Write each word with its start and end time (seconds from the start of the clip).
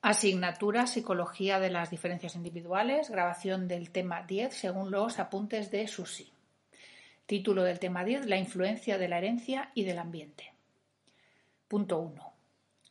Asignatura 0.00 0.86
Psicología 0.86 1.60
de 1.60 1.70
las 1.70 1.90
diferencias 1.90 2.36
individuales, 2.36 3.10
grabación 3.10 3.68
del 3.68 3.90
tema 3.90 4.22
10 4.22 4.54
según 4.54 4.90
los 4.90 5.18
apuntes 5.18 5.70
de 5.70 5.86
Susi. 5.86 6.32
Título 7.26 7.62
del 7.62 7.78
tema 7.78 8.04
10, 8.04 8.26
La 8.26 8.36
influencia 8.36 8.98
de 8.98 9.08
la 9.08 9.18
herencia 9.18 9.70
y 9.74 9.84
del 9.84 9.98
ambiente. 9.98 10.52
Punto 11.68 11.98
1. 11.98 12.32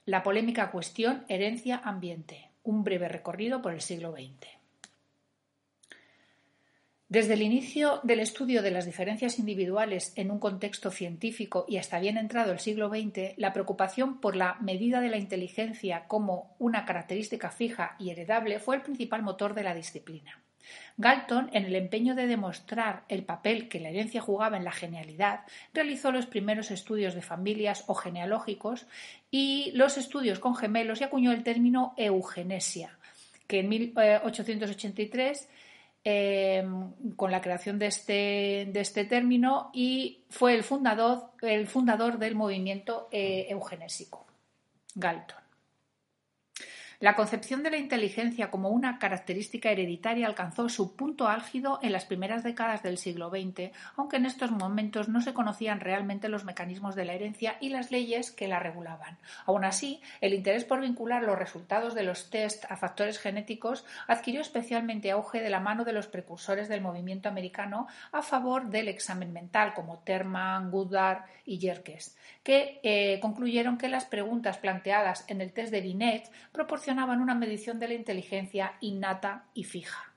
La 0.05 0.23
polémica 0.23 0.71
cuestión 0.71 1.25
herencia-ambiente. 1.29 2.49
Un 2.63 2.83
breve 2.83 3.07
recorrido 3.07 3.61
por 3.61 3.73
el 3.73 3.81
siglo 3.81 4.11
XX. 4.11 4.62
Desde 7.13 7.35
el 7.35 7.43
inicio 7.43 7.99
del 8.01 8.19
estudio 8.21 8.63
de 8.63 8.71
las 8.71 8.87
diferencias 8.87 9.37
individuales 9.37 10.13
en 10.15 10.31
un 10.31 10.39
contexto 10.39 10.89
científico 10.89 11.63
y 11.69 11.77
hasta 11.77 11.99
bien 11.99 12.17
entrado 12.17 12.51
el 12.51 12.57
siglo 12.57 12.89
XX, 12.89 13.37
la 13.37 13.53
preocupación 13.53 14.19
por 14.19 14.35
la 14.35 14.55
medida 14.61 14.99
de 14.99 15.11
la 15.11 15.17
inteligencia 15.17 16.05
como 16.07 16.55
una 16.57 16.85
característica 16.85 17.51
fija 17.51 17.95
y 17.99 18.09
heredable 18.09 18.57
fue 18.57 18.77
el 18.77 18.81
principal 18.81 19.21
motor 19.21 19.53
de 19.53 19.61
la 19.61 19.75
disciplina. 19.75 20.41
Galton, 20.97 21.51
en 21.53 21.65
el 21.65 21.75
empeño 21.75 22.15
de 22.15 22.25
demostrar 22.25 23.03
el 23.09 23.23
papel 23.23 23.69
que 23.69 23.79
la 23.79 23.89
herencia 23.89 24.19
jugaba 24.19 24.57
en 24.57 24.63
la 24.63 24.71
genialidad, 24.71 25.41
realizó 25.71 26.11
los 26.11 26.25
primeros 26.25 26.71
estudios 26.71 27.13
de 27.13 27.21
familias 27.21 27.83
o 27.85 27.93
genealógicos 27.93 28.87
y 29.29 29.69
los 29.75 29.99
estudios 29.99 30.39
con 30.39 30.55
gemelos 30.55 30.99
y 30.99 31.03
acuñó 31.03 31.31
el 31.31 31.43
término 31.43 31.93
eugenesia, 31.95 32.97
que 33.45 33.59
en 33.59 33.69
1883 33.69 35.47
Em, 36.05 36.91
con 37.15 37.31
la 37.31 37.39
creación 37.39 37.79
de 37.79 37.85
este, 37.85 38.67
de 38.73 38.79
este, 38.81 39.05
término 39.05 39.69
y 39.73 40.25
fue 40.29 40.53
el 40.53 40.63
fundador, 40.63 41.31
el 41.41 41.65
fundador 41.65 42.19
del 42.19 42.35
movimiento 42.35 43.07
eh, 43.09 43.47
eugenésico, 43.49 44.25
Galton. 44.95 45.42
La 47.03 47.17
concepción 47.17 47.63
de 47.63 47.69
la 47.69 47.75
inteligencia 47.75 48.49
como 48.49 48.69
una 48.69 48.97
característica 48.97 49.69
hereditaria 49.69 50.25
alcanzó 50.25 50.69
su 50.69 50.95
punto 50.95 51.27
álgido 51.27 51.77
en 51.81 51.91
las 51.91 52.05
primeras 52.05 52.43
décadas 52.45 52.81
del 52.81 52.97
siglo 52.97 53.29
XX, 53.29 53.73
aunque 53.97 54.15
en 54.15 54.25
estos 54.25 54.51
momentos 54.51 55.09
no 55.09 55.19
se 55.19 55.33
conocían 55.33 55.81
realmente 55.81 56.29
los 56.29 56.45
mecanismos 56.45 56.95
de 56.95 57.03
la 57.03 57.11
herencia 57.11 57.57
y 57.59 57.67
las 57.67 57.91
leyes 57.91 58.31
que 58.31 58.47
la 58.47 58.59
regulaban. 58.59 59.17
Aún 59.45 59.65
así, 59.65 60.01
el 60.21 60.33
interés 60.33 60.63
por 60.63 60.79
vincular 60.79 61.23
los 61.23 61.37
resultados 61.37 61.93
de 61.93 62.03
los 62.03 62.29
test 62.29 62.63
a 62.71 62.77
factores 62.77 63.19
genéticos 63.19 63.83
adquirió 64.07 64.39
especialmente 64.39 65.11
auge 65.11 65.41
de 65.41 65.49
la 65.49 65.59
mano 65.59 65.83
de 65.83 65.91
los 65.91 66.07
precursores 66.07 66.69
del 66.69 66.79
movimiento 66.79 67.27
americano 67.27 67.87
a 68.13 68.21
favor 68.21 68.69
del 68.69 68.87
examen 68.87 69.33
mental, 69.33 69.73
como 69.73 69.99
Terman, 69.99 70.71
Goodard 70.71 71.25
y 71.45 71.57
Yerkes, 71.57 72.15
que 72.43 72.79
eh, 72.81 73.19
concluyeron 73.19 73.77
que 73.77 73.89
las 73.89 74.05
preguntas 74.05 74.57
planteadas 74.57 75.25
en 75.27 75.41
el 75.41 75.51
test 75.51 75.69
de 75.69 75.81
Binet 75.81 76.31
proporcionaban 76.53 76.92
una 76.99 77.35
medición 77.35 77.79
de 77.79 77.87
la 77.87 77.93
inteligencia 77.93 78.73
innata 78.81 79.45
y 79.53 79.63
fija. 79.63 80.13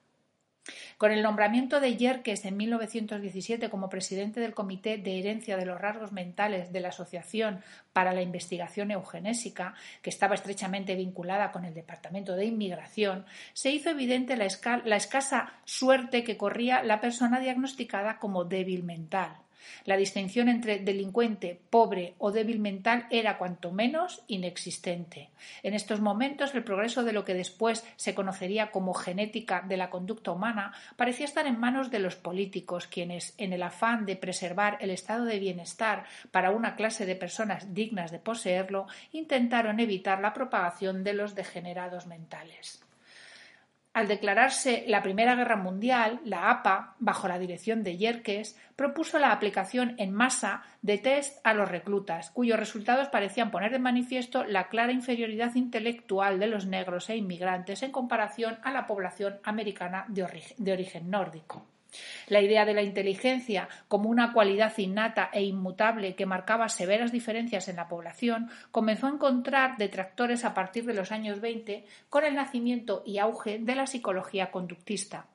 Con 0.98 1.12
el 1.12 1.22
nombramiento 1.22 1.78
de 1.78 1.96
Yerkes 1.96 2.44
en 2.44 2.56
1917 2.56 3.70
como 3.70 3.89
presidente 3.89 4.40
del 4.40 4.55
Comité 4.55 4.98
de 4.98 5.18
Herencia 5.18 5.56
de 5.56 5.67
los 5.67 5.80
Rasgos 5.80 6.12
Mentales 6.12 6.73
de 6.73 6.80
la 6.80 6.89
Asociación 6.89 7.61
para 7.92 8.12
la 8.12 8.23
Investigación 8.23 8.90
Eugenésica, 8.90 9.74
que 10.02 10.11
estaba 10.11 10.34
estrechamente 10.34 10.96
vinculada 10.96 11.52
con 11.52 11.64
el 11.64 11.74
Departamento 11.74 12.34
de 12.34 12.46
Inmigración, 12.46 13.27
se 13.52 13.70
hizo 13.70 13.90
evidente 13.90 14.36
la 14.36 14.96
escasa 14.96 15.52
suerte 15.64 16.24
que 16.24 16.36
corría 16.36 16.83
la 16.83 17.01
persona 17.01 17.40
diagnosticada 17.40 18.18
como 18.18 18.45
débil 18.45 18.83
mental. 18.83 19.45
La 19.84 19.96
distinción 19.96 20.48
entre 20.48 20.78
delincuente, 20.78 21.60
pobre 21.70 22.14
o 22.18 22.32
débil 22.32 22.58
mental 22.58 23.06
era 23.10 23.38
cuanto 23.38 23.72
menos 23.72 24.22
inexistente. 24.28 25.30
En 25.62 25.74
estos 25.74 26.00
momentos 26.00 26.54
el 26.54 26.64
progreso 26.64 27.04
de 27.04 27.12
lo 27.12 27.24
que 27.24 27.34
después 27.34 27.84
se 27.96 28.14
conocería 28.14 28.70
como 28.70 28.94
genética 28.94 29.62
de 29.66 29.77
la 29.77 29.90
conducta 29.90 30.32
humana 30.32 30.72
parecía 30.96 31.27
estar 31.27 31.46
en 31.46 31.58
manos 31.58 31.90
de 31.90 31.98
los 31.98 32.16
políticos, 32.16 32.86
quienes, 32.86 33.34
en 33.38 33.52
el 33.52 33.62
afán 33.62 34.06
de 34.06 34.16
preservar 34.16 34.78
el 34.80 34.90
estado 34.90 35.24
de 35.24 35.38
bienestar 35.38 36.04
para 36.30 36.50
una 36.50 36.77
clase 36.77 37.06
de 37.06 37.16
personas 37.16 37.74
dignas 37.74 38.10
de 38.10 38.18
poseerlo, 38.18 38.86
intentaron 39.12 39.80
evitar 39.80 40.20
la 40.20 40.34
propagación 40.34 41.04
de 41.04 41.14
los 41.14 41.34
degenerados 41.34 42.06
mentales. 42.06 42.86
Al 43.96 44.08
declararse 44.08 44.84
la 44.89 45.02
Primera 45.02 45.36
Guerra 45.36 45.57
Mundial, 45.57 46.20
la 46.23 46.51
APA, 46.51 46.96
bajo 46.98 47.29
la 47.29 47.39
dirección 47.39 47.83
de 47.83 47.96
Yerkes, 47.96 48.55
propuso 48.77 49.18
la 49.18 49.33
aplicación 49.33 49.95
en 49.96 50.12
masa 50.12 50.64
de 50.83 50.98
test 50.98 51.40
a 51.45 51.55
los 51.55 51.70
reclutas, 51.70 52.30
cuyos 52.30 52.58
resultados 52.58 53.08
parecían 53.08 53.51
poner 53.51 53.73
de 53.73 53.79
manifiesto 53.79 54.45
la 54.45 54.68
clara 54.68 54.92
inferioridad 54.92 55.55
intelectual 55.55 56.39
de 56.39 56.46
los 56.46 56.67
negros 56.67 57.08
e 57.08 57.17
inmigrantes 57.17 57.83
en 57.83 57.90
comparación 57.90 58.58
a 58.64 58.70
la 58.70 58.86
población 58.86 59.40
americana 59.45 60.05
de 60.08 60.73
origen, 60.73 61.08
nórdico. 61.08 61.67
La 62.29 62.40
idea 62.40 62.64
de 62.64 62.74
la 62.74 62.83
inteligencia 62.83 63.68
como 63.89 64.11
una 64.11 64.33
cualidad 64.33 64.77
innata 64.79 65.30
e 65.33 65.42
inmutable 65.42 66.14
que 66.14 66.27
marcaba 66.27 66.68
severas 66.68 67.12
diferencias 67.12 67.68
en 67.68 67.77
la 67.77 67.89
población 67.89 68.51
comenzó 68.70 69.07
a 69.07 69.11
encontrar 69.11 69.77
detractores 69.77 70.45
a 70.45 70.55
partir 70.55 70.84
de 70.84 70.95
los 70.95 71.12
años 71.12 71.40
20 71.40 71.84
con 72.08 72.24
el 72.24 72.34
nacimiento 72.34 73.02
y 73.07 73.18
auge 73.18 73.58
de 73.58 73.74
la 73.74 73.86
psicología 73.86 74.51
conductista. 74.51 75.27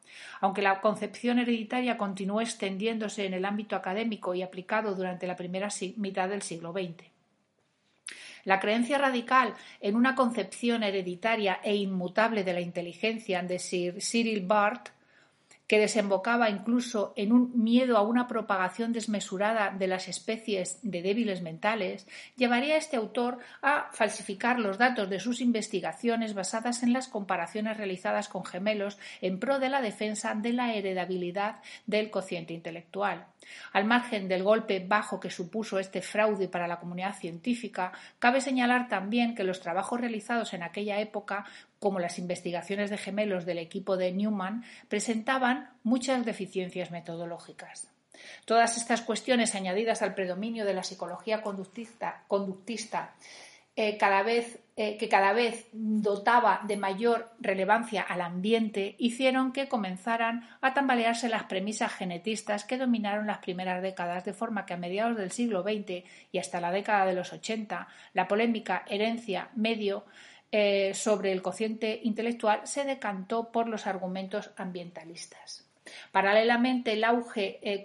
Aunque 0.41 0.61
la 0.61 0.81
concepción 0.81 1.39
hereditaria 1.39 1.97
continuó 1.97 2.41
extendiéndose 2.41 3.25
en 3.25 3.33
el 3.33 3.45
ámbito 3.45 3.75
académico 3.75 4.35
y 4.35 4.41
aplicado 4.41 4.95
durante 4.95 5.27
la 5.27 5.35
primera 5.35 5.69
mitad 5.97 6.29
del 6.29 6.41
siglo 6.41 6.73
XX. 6.73 7.11
La 8.43 8.59
creencia 8.59 8.97
radical 8.97 9.53
en 9.79 9.95
una 9.95 10.15
concepción 10.15 10.83
hereditaria 10.83 11.59
e 11.63 11.75
inmutable 11.75 12.43
de 12.43 12.53
la 12.53 12.61
inteligencia 12.61 13.41
de 13.43 13.59
Sir 13.59 14.01
Cyril 14.01 14.45
Barth 14.45 14.89
que 15.71 15.79
desembocaba 15.79 16.49
incluso 16.49 17.13
en 17.15 17.31
un 17.31 17.63
miedo 17.63 17.95
a 17.95 18.01
una 18.01 18.27
propagación 18.27 18.91
desmesurada 18.91 19.69
de 19.69 19.87
las 19.87 20.09
especies 20.09 20.79
de 20.81 21.01
débiles 21.01 21.41
mentales, 21.41 22.05
llevaría 22.35 22.75
a 22.75 22.77
este 22.77 22.97
autor 22.97 23.37
a 23.61 23.87
falsificar 23.93 24.59
los 24.59 24.77
datos 24.77 25.09
de 25.09 25.21
sus 25.21 25.39
investigaciones 25.39 26.33
basadas 26.33 26.83
en 26.83 26.91
las 26.91 27.07
comparaciones 27.07 27.77
realizadas 27.77 28.27
con 28.27 28.43
gemelos 28.43 28.99
en 29.21 29.39
pro 29.39 29.59
de 29.59 29.69
la 29.69 29.81
defensa 29.81 30.35
de 30.35 30.51
la 30.51 30.73
heredabilidad 30.73 31.61
del 31.87 32.09
cociente 32.11 32.53
intelectual. 32.53 33.27
Al 33.73 33.85
margen 33.85 34.27
del 34.27 34.43
golpe 34.43 34.83
bajo 34.85 35.19
que 35.19 35.29
supuso 35.29 35.79
este 35.79 36.01
fraude 36.01 36.47
para 36.47 36.67
la 36.67 36.79
comunidad 36.79 37.15
científica, 37.15 37.91
cabe 38.19 38.41
señalar 38.41 38.87
también 38.87 39.35
que 39.35 39.43
los 39.43 39.59
trabajos 39.59 39.99
realizados 39.99 40.53
en 40.53 40.63
aquella 40.63 40.99
época 40.99 41.45
como 41.81 41.99
las 41.99 42.19
investigaciones 42.19 42.91
de 42.91 42.97
gemelos 42.99 43.43
del 43.43 43.57
equipo 43.57 43.97
de 43.97 44.11
Newman, 44.11 44.63
presentaban 44.87 45.71
muchas 45.83 46.23
deficiencias 46.25 46.91
metodológicas. 46.91 47.91
Todas 48.45 48.77
estas 48.77 49.01
cuestiones 49.01 49.55
añadidas 49.55 50.03
al 50.03 50.13
predominio 50.13 50.63
de 50.63 50.75
la 50.75 50.83
psicología 50.83 51.41
conductista, 51.41 52.23
eh, 53.83 53.97
cada 53.97 54.21
vez, 54.21 54.59
eh, 54.75 54.95
que 54.97 55.09
cada 55.09 55.33
vez 55.33 55.67
dotaba 55.73 56.61
de 56.67 56.77
mayor 56.77 57.31
relevancia 57.39 58.03
al 58.03 58.21
ambiente, 58.21 58.93
hicieron 58.99 59.53
que 59.53 59.67
comenzaran 59.67 60.47
a 60.61 60.75
tambalearse 60.75 61.29
las 61.29 61.45
premisas 61.45 61.91
genetistas 61.91 62.63
que 62.63 62.77
dominaron 62.77 63.25
las 63.25 63.39
primeras 63.39 63.81
décadas, 63.81 64.23
de 64.23 64.33
forma 64.33 64.67
que 64.67 64.75
a 64.75 64.77
mediados 64.77 65.17
del 65.17 65.31
siglo 65.31 65.63
XX 65.63 66.03
y 66.31 66.37
hasta 66.37 66.61
la 66.61 66.71
década 66.71 67.07
de 67.07 67.15
los 67.15 67.33
80, 67.33 67.87
la 68.13 68.27
polémica 68.27 68.85
herencia-medio 68.87 70.05
eh, 70.51 70.93
sobre 70.93 71.31
el 71.31 71.41
cociente 71.41 72.01
intelectual 72.03 72.61
se 72.65 72.85
decantó 72.85 73.51
por 73.51 73.67
los 73.67 73.87
argumentos 73.87 74.51
ambientalistas. 74.57 75.67
Paralelamente 76.11 76.91
al 76.91 77.03
auge 77.03 77.81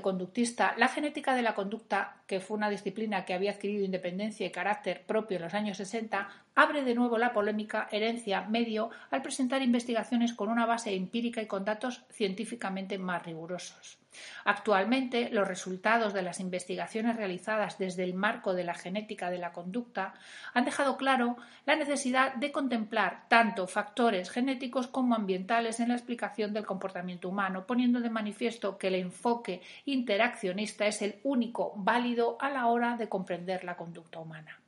conductista, 0.00 0.74
la 0.78 0.88
genética 0.88 1.34
de 1.34 1.42
la 1.42 1.54
conducta 1.54 2.22
que 2.26 2.40
fue 2.40 2.56
una 2.56 2.70
disciplina 2.70 3.24
que 3.24 3.34
había 3.34 3.52
adquirido 3.52 3.84
independencia 3.84 4.46
y 4.46 4.50
carácter 4.50 5.02
propio 5.06 5.36
en 5.36 5.42
los 5.42 5.54
años 5.54 5.76
60, 5.76 6.28
abre 6.54 6.82
de 6.82 6.94
nuevo 6.94 7.18
la 7.18 7.32
polémica 7.32 7.88
herencia-medio 7.90 8.90
al 9.10 9.22
presentar 9.22 9.62
investigaciones 9.62 10.32
con 10.32 10.48
una 10.48 10.66
base 10.66 10.94
empírica 10.94 11.42
y 11.42 11.46
con 11.46 11.64
datos 11.64 12.04
científicamente 12.10 12.98
más 12.98 13.24
rigurosos. 13.24 13.98
Actualmente, 14.44 15.28
los 15.30 15.48
resultados 15.48 16.12
de 16.12 16.22
las 16.22 16.38
investigaciones 16.38 17.16
realizadas 17.16 17.78
desde 17.78 18.04
el 18.04 18.14
marco 18.14 18.54
de 18.54 18.62
la 18.62 18.74
genética 18.74 19.28
de 19.30 19.38
la 19.38 19.52
conducta 19.52 20.14
han 20.52 20.64
dejado 20.64 20.96
claro 20.96 21.36
la 21.66 21.74
necesidad 21.74 22.34
de 22.34 22.52
contemplar 22.52 23.24
tanto 23.28 23.66
factores 23.66 24.30
genéticos 24.30 24.86
como 24.86 25.16
ambientales 25.16 25.80
en 25.80 25.88
la 25.88 25.94
explicación 25.94 26.52
del 26.52 26.64
comportamiento 26.64 27.28
humano, 27.28 27.66
poniendo 27.66 28.00
de 28.00 28.10
manifiesto 28.10 28.78
que 28.78 28.88
el 28.88 28.94
enfoque 28.94 29.62
interaccionista 29.84 30.86
es 30.86 31.02
el 31.02 31.16
único 31.24 31.72
válido 31.76 32.13
a 32.40 32.50
la 32.50 32.66
hora 32.66 32.96
de 32.96 33.08
comprender 33.08 33.64
la 33.64 33.76
conducta 33.76 34.18
humana. 34.18 34.60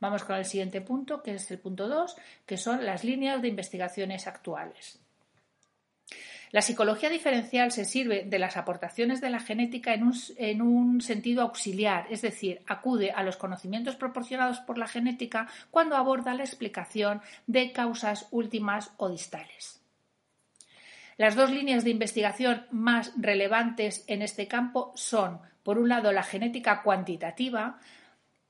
Vamos 0.00 0.24
con 0.24 0.36
el 0.36 0.44
siguiente 0.44 0.80
punto, 0.80 1.22
que 1.22 1.34
es 1.34 1.50
el 1.50 1.58
punto 1.58 1.86
2, 1.88 2.16
que 2.46 2.56
son 2.56 2.84
las 2.84 3.04
líneas 3.04 3.42
de 3.42 3.48
investigaciones 3.48 4.26
actuales. 4.26 4.98
La 6.52 6.62
psicología 6.62 7.10
diferencial 7.10 7.70
se 7.70 7.84
sirve 7.84 8.24
de 8.24 8.38
las 8.40 8.56
aportaciones 8.56 9.20
de 9.20 9.30
la 9.30 9.38
genética 9.38 9.94
en 9.94 10.02
un, 10.02 10.14
en 10.36 10.62
un, 10.62 11.00
sentido 11.00 11.42
auxiliar, 11.42 12.06
es 12.10 12.22
decir, 12.22 12.62
acude 12.66 13.12
a 13.12 13.22
los 13.22 13.36
conocimientos 13.36 13.94
proporcionados 13.94 14.58
por 14.58 14.76
la 14.76 14.88
genética 14.88 15.46
cuando 15.70 15.96
aborda 15.96 16.34
la 16.34 16.42
explicación 16.42 17.22
de 17.46 17.70
causas 17.70 18.26
últimas 18.32 18.90
o 18.96 19.08
distales. 19.08 19.80
Las 21.18 21.36
dos 21.36 21.50
líneas 21.50 21.84
de 21.84 21.90
investigación 21.90 22.66
más 22.72 23.12
relevantes 23.16 24.04
en 24.08 24.22
este 24.22 24.48
campo 24.48 24.90
son, 24.96 25.38
por 25.70 25.78
un 25.78 25.88
lado, 25.88 26.10
la 26.10 26.24
genética 26.24 26.82
cuantitativa, 26.82 27.78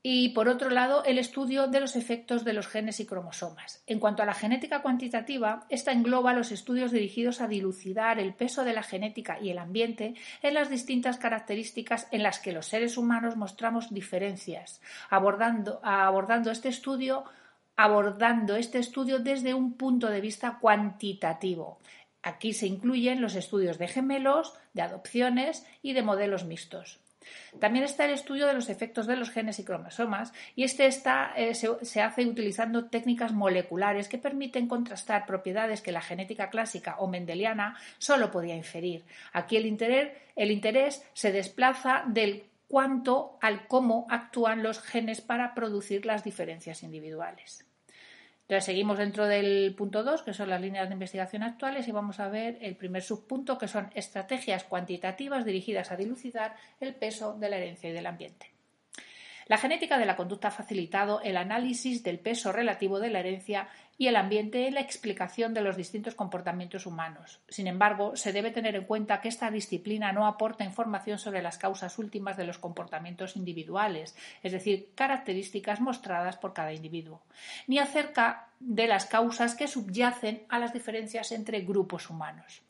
y, 0.01 0.29
por 0.29 0.49
otro 0.49 0.71
lado, 0.71 1.03
el 1.03 1.19
estudio 1.19 1.67
de 1.67 1.79
los 1.79 1.95
efectos 1.95 2.43
de 2.43 2.53
los 2.53 2.67
genes 2.67 2.99
y 2.99 3.05
cromosomas. 3.05 3.83
En 3.85 3.99
cuanto 3.99 4.23
a 4.23 4.25
la 4.25 4.33
genética 4.33 4.81
cuantitativa, 4.81 5.67
esta 5.69 5.91
engloba 5.91 6.33
los 6.33 6.51
estudios 6.51 6.91
dirigidos 6.91 7.39
a 7.39 7.47
dilucidar 7.47 8.19
el 8.19 8.33
peso 8.33 8.63
de 8.63 8.73
la 8.73 8.81
genética 8.81 9.37
y 9.39 9.51
el 9.51 9.59
ambiente 9.59 10.15
en 10.41 10.55
las 10.55 10.71
distintas 10.71 11.19
características 11.19 12.07
en 12.09 12.23
las 12.23 12.39
que 12.39 12.53
los 12.53 12.65
seres 12.65 12.97
humanos 12.97 13.35
mostramos 13.37 13.93
diferencias, 13.93 14.81
abordando, 15.11 15.79
abordando 15.83 16.49
este 16.49 16.69
estudio 16.69 17.25
abordando 17.77 18.55
este 18.55 18.79
estudio 18.79 19.19
desde 19.19 19.53
un 19.53 19.77
punto 19.77 20.09
de 20.09 20.21
vista 20.21 20.57
cuantitativo. 20.59 21.79
Aquí 22.23 22.53
se 22.53 22.67
incluyen 22.67 23.21
los 23.21 23.35
estudios 23.35 23.77
de 23.79 23.87
gemelos, 23.87 24.53
de 24.73 24.83
adopciones 24.83 25.65
y 25.81 25.93
de 25.93 26.03
modelos 26.03 26.45
mixtos. 26.45 26.99
También 27.59 27.85
está 27.85 28.05
el 28.05 28.11
estudio 28.11 28.47
de 28.47 28.53
los 28.53 28.69
efectos 28.69 29.07
de 29.07 29.15
los 29.15 29.29
genes 29.29 29.59
y 29.59 29.63
cromosomas 29.63 30.33
y 30.55 30.63
este 30.63 30.87
eh, 30.87 31.53
se, 31.53 32.01
hace 32.01 32.25
utilizando 32.25 32.85
técnicas 32.85 33.33
moleculares 33.33 34.07
que 34.07 34.17
permiten 34.17 34.67
contrastar 34.67 35.25
propiedades 35.25 35.81
que 35.81 35.91
la 35.91 36.01
genética 36.01 36.49
clásica 36.49 36.95
o 36.99 37.07
mendeliana 37.07 37.77
solo 37.97 38.31
podía 38.31 38.55
inferir. 38.55 39.03
Aquí 39.33 39.57
el 39.57 39.65
interés 39.65 41.03
se 41.13 41.31
desplaza 41.31 42.03
del 42.07 42.45
cuánto 42.67 43.37
al 43.41 43.67
cómo 43.67 44.07
actúan 44.09 44.63
los 44.63 44.81
genes 44.81 45.21
para 45.21 45.53
producir 45.53 46.05
las 46.05 46.23
diferencias 46.23 46.83
individuales. 46.83 47.65
Entonces, 48.51 48.65
seguimos 48.65 48.97
dentro 48.97 49.27
del 49.27 49.73
punto 49.77 50.03
2, 50.03 50.23
que 50.23 50.33
son 50.33 50.49
las 50.49 50.59
líneas 50.59 50.89
de 50.89 50.93
investigación 50.95 51.41
actuales, 51.41 51.87
y 51.87 51.93
vamos 51.93 52.19
a 52.19 52.27
ver 52.27 52.57
el 52.59 52.75
primer 52.75 53.01
subpunto, 53.01 53.57
que 53.57 53.69
son 53.69 53.89
estrategias 53.95 54.65
cuantitativas 54.65 55.45
dirigidas 55.45 55.89
a 55.89 55.95
dilucidar 55.95 56.57
el 56.81 56.93
peso 56.93 57.33
de 57.39 57.47
la 57.47 57.55
herencia 57.55 57.89
y 57.89 57.93
del 57.93 58.07
ambiente. 58.07 58.51
La 59.47 59.57
genética 59.57 59.97
de 59.97 60.05
la 60.05 60.17
conducta 60.17 60.49
ha 60.49 60.51
facilitado 60.51 61.21
el 61.21 61.37
análisis 61.37 62.03
del 62.03 62.19
peso 62.19 62.51
relativo 62.51 62.99
de 62.99 63.09
la 63.09 63.21
herencia 63.21 63.69
y 64.01 64.07
el 64.07 64.15
ambiente 64.15 64.65
en 64.65 64.73
la 64.73 64.81
explicación 64.81 65.53
de 65.53 65.61
los 65.61 65.77
distintos 65.77 66.15
comportamientos 66.15 66.87
humanos. 66.87 67.39
Sin 67.47 67.67
embargo, 67.67 68.15
se 68.15 68.33
debe 68.33 68.49
tener 68.49 68.75
en 68.75 68.85
cuenta 68.85 69.21
que 69.21 69.29
esta 69.29 69.51
disciplina 69.51 70.11
no 70.11 70.25
aporta 70.25 70.63
información 70.63 71.19
sobre 71.19 71.43
las 71.43 71.59
causas 71.59 71.99
últimas 71.99 72.35
de 72.35 72.45
los 72.45 72.57
comportamientos 72.57 73.35
individuales, 73.35 74.15
es 74.41 74.53
decir, 74.53 74.89
características 74.95 75.81
mostradas 75.81 76.35
por 76.37 76.51
cada 76.51 76.73
individuo, 76.73 77.21
ni 77.67 77.77
acerca 77.77 78.47
de 78.59 78.87
las 78.87 79.05
causas 79.05 79.53
que 79.53 79.67
subyacen 79.67 80.45
a 80.49 80.57
las 80.57 80.73
diferencias 80.73 81.31
entre 81.31 81.61
grupos 81.61 82.09
humanos. 82.09 82.63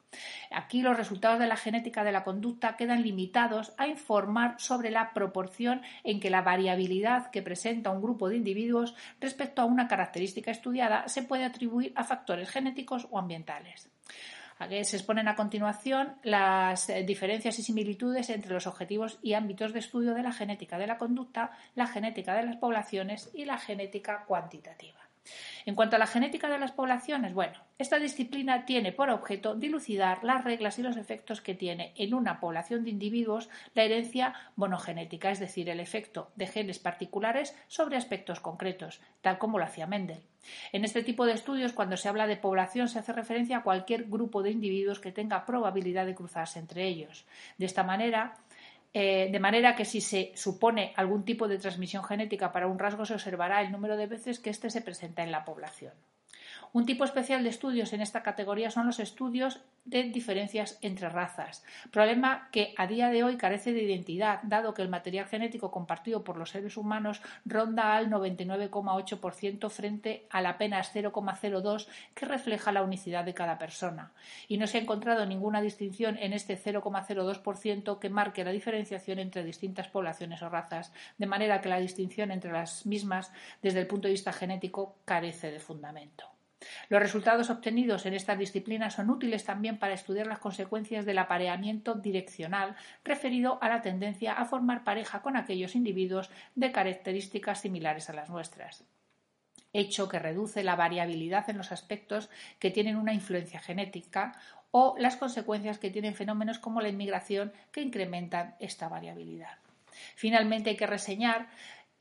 Aquí 0.52 0.82
los 0.82 0.98
resultados 0.98 1.40
de 1.40 1.48
la 1.48 1.56
genética 1.56 2.04
de 2.04 2.12
la 2.12 2.24
conducta 2.24 2.76
quedan 2.76 3.04
limitados 3.04 3.74
a 3.78 3.88
informar 3.88 4.56
sobre 4.60 4.92
la 4.92 5.14
proporción 5.14 5.82
en 6.04 6.20
que 6.20 6.30
la 6.30 6.42
variabilidad 6.42 7.32
que 7.32 7.42
presenta 7.42 7.92
un 7.92 8.02
grupo 8.02 8.30
de 8.30 8.38
individuos 8.38 8.96
respecto 9.20 9.62
a 9.62 9.66
una 9.66 9.88
característica 9.88 10.52
estudiada 10.52 11.08
se 11.08 11.24
puede 11.24 11.46
atribuir 11.46 11.94
a 11.96 12.04
factores 12.04 12.50
genéticos 12.50 13.08
o 13.12 13.20
ambientales. 13.20 13.90
Aquí 14.62 14.84
se 14.84 14.98
exponen 14.98 15.28
a 15.28 15.36
continuación 15.36 16.18
las 16.22 16.88
eh, 16.90 17.02
diferencias 17.04 17.58
y 17.58 17.64
similitudes 17.64 18.30
entre 18.30 18.54
los 18.54 18.68
objetivos 18.68 19.18
y 19.24 19.34
ámbitos 19.34 19.74
de 19.74 19.80
estudio 19.80 20.14
de 20.14 20.22
la 20.22 20.32
genética 20.32 20.78
de 20.78 20.86
la 20.86 21.00
conducta, 21.00 21.52
la 21.74 21.88
genética 21.88 22.36
de 22.36 22.44
las 22.44 22.58
poblaciones 22.58 23.32
y 23.34 23.46
la 23.46 23.58
genética 23.58 24.24
cuantitativa. 24.28 25.01
En 25.66 25.76
cuanto 25.76 25.96
a 25.96 26.00
la 26.00 26.08
genética 26.08 26.50
de 26.50 26.58
las 26.58 26.72
poblaciones, 26.72 27.34
bueno, 27.34 27.60
esta 27.78 28.00
disciplina 28.00 28.66
tiene 28.66 28.92
por 28.92 29.10
objeto 29.10 29.56
dilucidar 29.56 30.24
las 30.24 30.44
reglas 30.44 30.80
y 30.80 30.84
los 30.84 30.98
efectos 30.98 31.42
que 31.42 31.56
tiene 31.56 31.94
en 31.96 32.14
una 32.14 32.40
población 32.40 32.84
de 32.84 32.90
individuos 32.90 33.50
la 33.74 33.84
herencia 33.84 34.34
monogenética, 34.56 35.32
es 35.32 35.40
decir, 35.40 35.70
el 35.70 35.80
efecto 35.80 36.32
de 36.36 36.48
genes 36.48 36.80
particulares 36.80 37.56
sobre 37.68 37.98
aspectos 37.98 38.40
concretos, 38.40 39.02
tal 39.22 39.38
como 39.38 39.60
lo 39.60 39.66
hacía 39.66 39.88
Mendel. 39.88 40.24
En 40.72 40.84
este 40.84 41.04
tipo 41.04 41.26
de 41.26 41.34
estudios, 41.34 41.74
cuando 41.74 41.98
se 41.98 42.10
habla 42.10 42.26
de 42.26 42.38
población, 42.38 42.88
se 42.88 43.00
hace 43.00 43.14
referencia 43.14 43.58
a 43.58 43.64
cualquier 43.64 44.06
grupo 44.06 44.42
de 44.42 44.52
individuos 44.52 45.00
que 45.00 45.12
tenga 45.12 45.46
probabilidad 45.46 46.08
de 46.08 46.16
cruzarse 46.16 46.58
entre 46.58 46.88
ellos. 46.88 47.26
De 47.60 47.68
esta 47.68 47.84
manera, 47.84 48.38
eh, 48.94 49.30
de 49.32 49.40
manera 49.40 49.76
que 49.76 49.86
si 49.86 50.02
se 50.02 50.32
supone 50.36 50.94
algún 50.98 51.24
tipo 51.24 51.48
de 51.48 51.58
transmisión 51.58 52.04
genética 52.04 52.52
para 52.52 52.68
un 52.68 52.80
rasgo, 52.80 53.06
se 53.06 53.14
observará 53.14 53.62
el 53.62 53.72
número 53.72 53.96
de 53.96 54.08
veces 54.08 54.40
que 54.40 54.50
éste 54.50 54.70
se 54.70 54.82
presenta 54.82 55.24
en 55.24 55.32
la 55.32 55.46
población. 55.46 55.94
Un 56.74 56.86
tipo 56.86 57.04
especial 57.04 57.44
de 57.44 57.50
estudios 57.50 57.94
en 57.94 58.02
esta 58.02 58.24
categoría 58.24 58.72
son 58.72 58.88
los 58.88 59.00
estudios 59.00 59.60
de 59.84 60.04
diferencias 60.04 60.78
entre 60.82 61.10
razas, 61.10 61.66
problema 61.92 62.50
que 62.52 62.74
a 62.78 62.86
día 62.86 63.10
de 63.10 63.24
hoy 63.24 63.36
carece 63.36 63.74
de 63.74 63.82
identidad, 63.82 64.40
dado 64.44 64.74
que 64.74 64.84
el 64.84 64.90
material 64.90 65.26
genético 65.26 65.72
compartido 65.72 66.24
por 66.24 66.38
los 66.38 66.52
seres 66.52 66.78
humanos 66.78 67.22
ronda 67.46 67.96
al 67.96 68.10
99,8% 68.10 69.70
frente 69.70 70.28
al 70.30 70.46
apenas 70.46 70.94
0,02% 70.94 71.88
que 72.14 72.26
refleja 72.26 72.72
la 72.72 72.84
unicidad 72.84 73.26
de 73.26 73.34
cada 73.34 73.58
persona. 73.58 74.12
Y 74.48 74.58
no 74.58 74.68
se 74.68 74.78
ha 74.78 74.82
encontrado 74.82 75.26
ninguna 75.26 75.62
distinción 75.62 76.18
en 76.18 76.34
este 76.34 76.58
0,02% 76.58 78.00
que 78.00 78.10
marque 78.10 78.44
la 78.44 78.52
diferenciación 78.52 79.20
entre 79.20 79.44
distintas 79.44 79.88
poblaciones 79.88 80.42
o 80.44 80.50
razas, 80.50 80.94
de 81.18 81.26
manera 81.26 81.60
que 81.60 81.70
la 81.70 81.80
distinción 81.80 82.32
entre 82.32 82.52
las 82.52 82.86
mismas 82.86 83.32
desde 83.62 83.80
el 83.80 83.88
punto 83.88 84.08
de 84.08 84.14
vista 84.14 84.32
genético 84.32 84.96
carece 85.06 85.52
de 85.52 85.60
fundamento. 85.60 86.41
Los 86.90 87.02
resultados 87.02 87.50
obtenidos 87.50 88.06
en 88.06 88.14
esta 88.14 88.36
disciplina 88.36 88.90
son 88.90 89.10
útiles 89.10 89.44
también 89.44 89.78
para 89.78 89.94
estudiar 89.94 90.28
las 90.28 90.40
consecuencias 90.40 91.06
del 91.06 91.18
apareamiento 91.18 91.96
direccional 91.96 92.76
referido 93.04 93.58
a 93.62 93.70
la 93.70 93.82
tendencia 93.82 94.34
a 94.34 94.46
formar 94.46 94.84
pareja 94.84 95.22
con 95.22 95.38
aquellos 95.38 95.76
individuos 95.76 96.30
de 96.56 96.72
características 96.72 97.62
similares 97.62 98.10
a 98.10 98.14
las 98.14 98.30
nuestras 98.30 98.84
hecho 99.74 100.10
que 100.10 100.20
reduce 100.20 100.64
la 100.64 100.76
variabilidad 100.76 101.50
en 101.50 101.58
los 101.58 101.72
aspectos 101.72 102.30
que 102.60 102.72
tienen 102.72 102.98
una 102.98 103.14
influencia 103.14 103.60
genética 103.60 104.34
o 104.72 104.96
las 104.98 105.18
consecuencias 105.18 105.80
que 105.80 105.90
tienen 105.90 106.16
fenómenos 106.16 106.60
como 106.60 106.82
la 106.82 106.90
inmigración 106.90 107.54
que 107.72 107.82
incrementan 107.82 108.56
esta 108.60 108.88
variabilidad. 108.88 109.58
Finalmente 110.16 110.72
hay 110.72 110.78
que 110.78 110.88
reseñar 110.88 111.48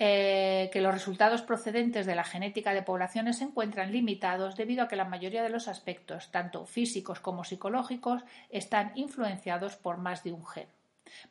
eh, 0.03 0.71
que 0.73 0.81
los 0.81 0.95
resultados 0.95 1.43
procedentes 1.43 2.07
de 2.07 2.15
la 2.15 2.25
genética 2.25 2.73
de 2.73 2.81
poblaciones 2.81 3.37
se 3.37 3.45
encuentran 3.45 3.93
limitados 3.93 4.57
debido 4.57 4.83
a 4.83 4.89
que 4.89 4.97
la 4.97 5.05
mayoría 5.05 5.43
de 5.43 5.51
los 5.51 5.69
aspectos, 5.69 6.31
tanto 6.31 6.65
físicos 6.65 7.21
como 7.21 7.45
psicológicos, 7.45 8.23
están 8.49 8.93
influenciados 8.95 9.77
por 9.77 9.99
más 9.99 10.25
de 10.25 10.33
un 10.33 10.47
gen. 10.47 10.69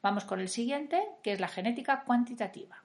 Vamos 0.03 0.23
con 0.23 0.39
el 0.39 0.49
siguiente, 0.49 1.01
que 1.23 1.31
es 1.31 1.39
la 1.39 1.47
genética 1.47 2.03
cuantitativa. 2.03 2.83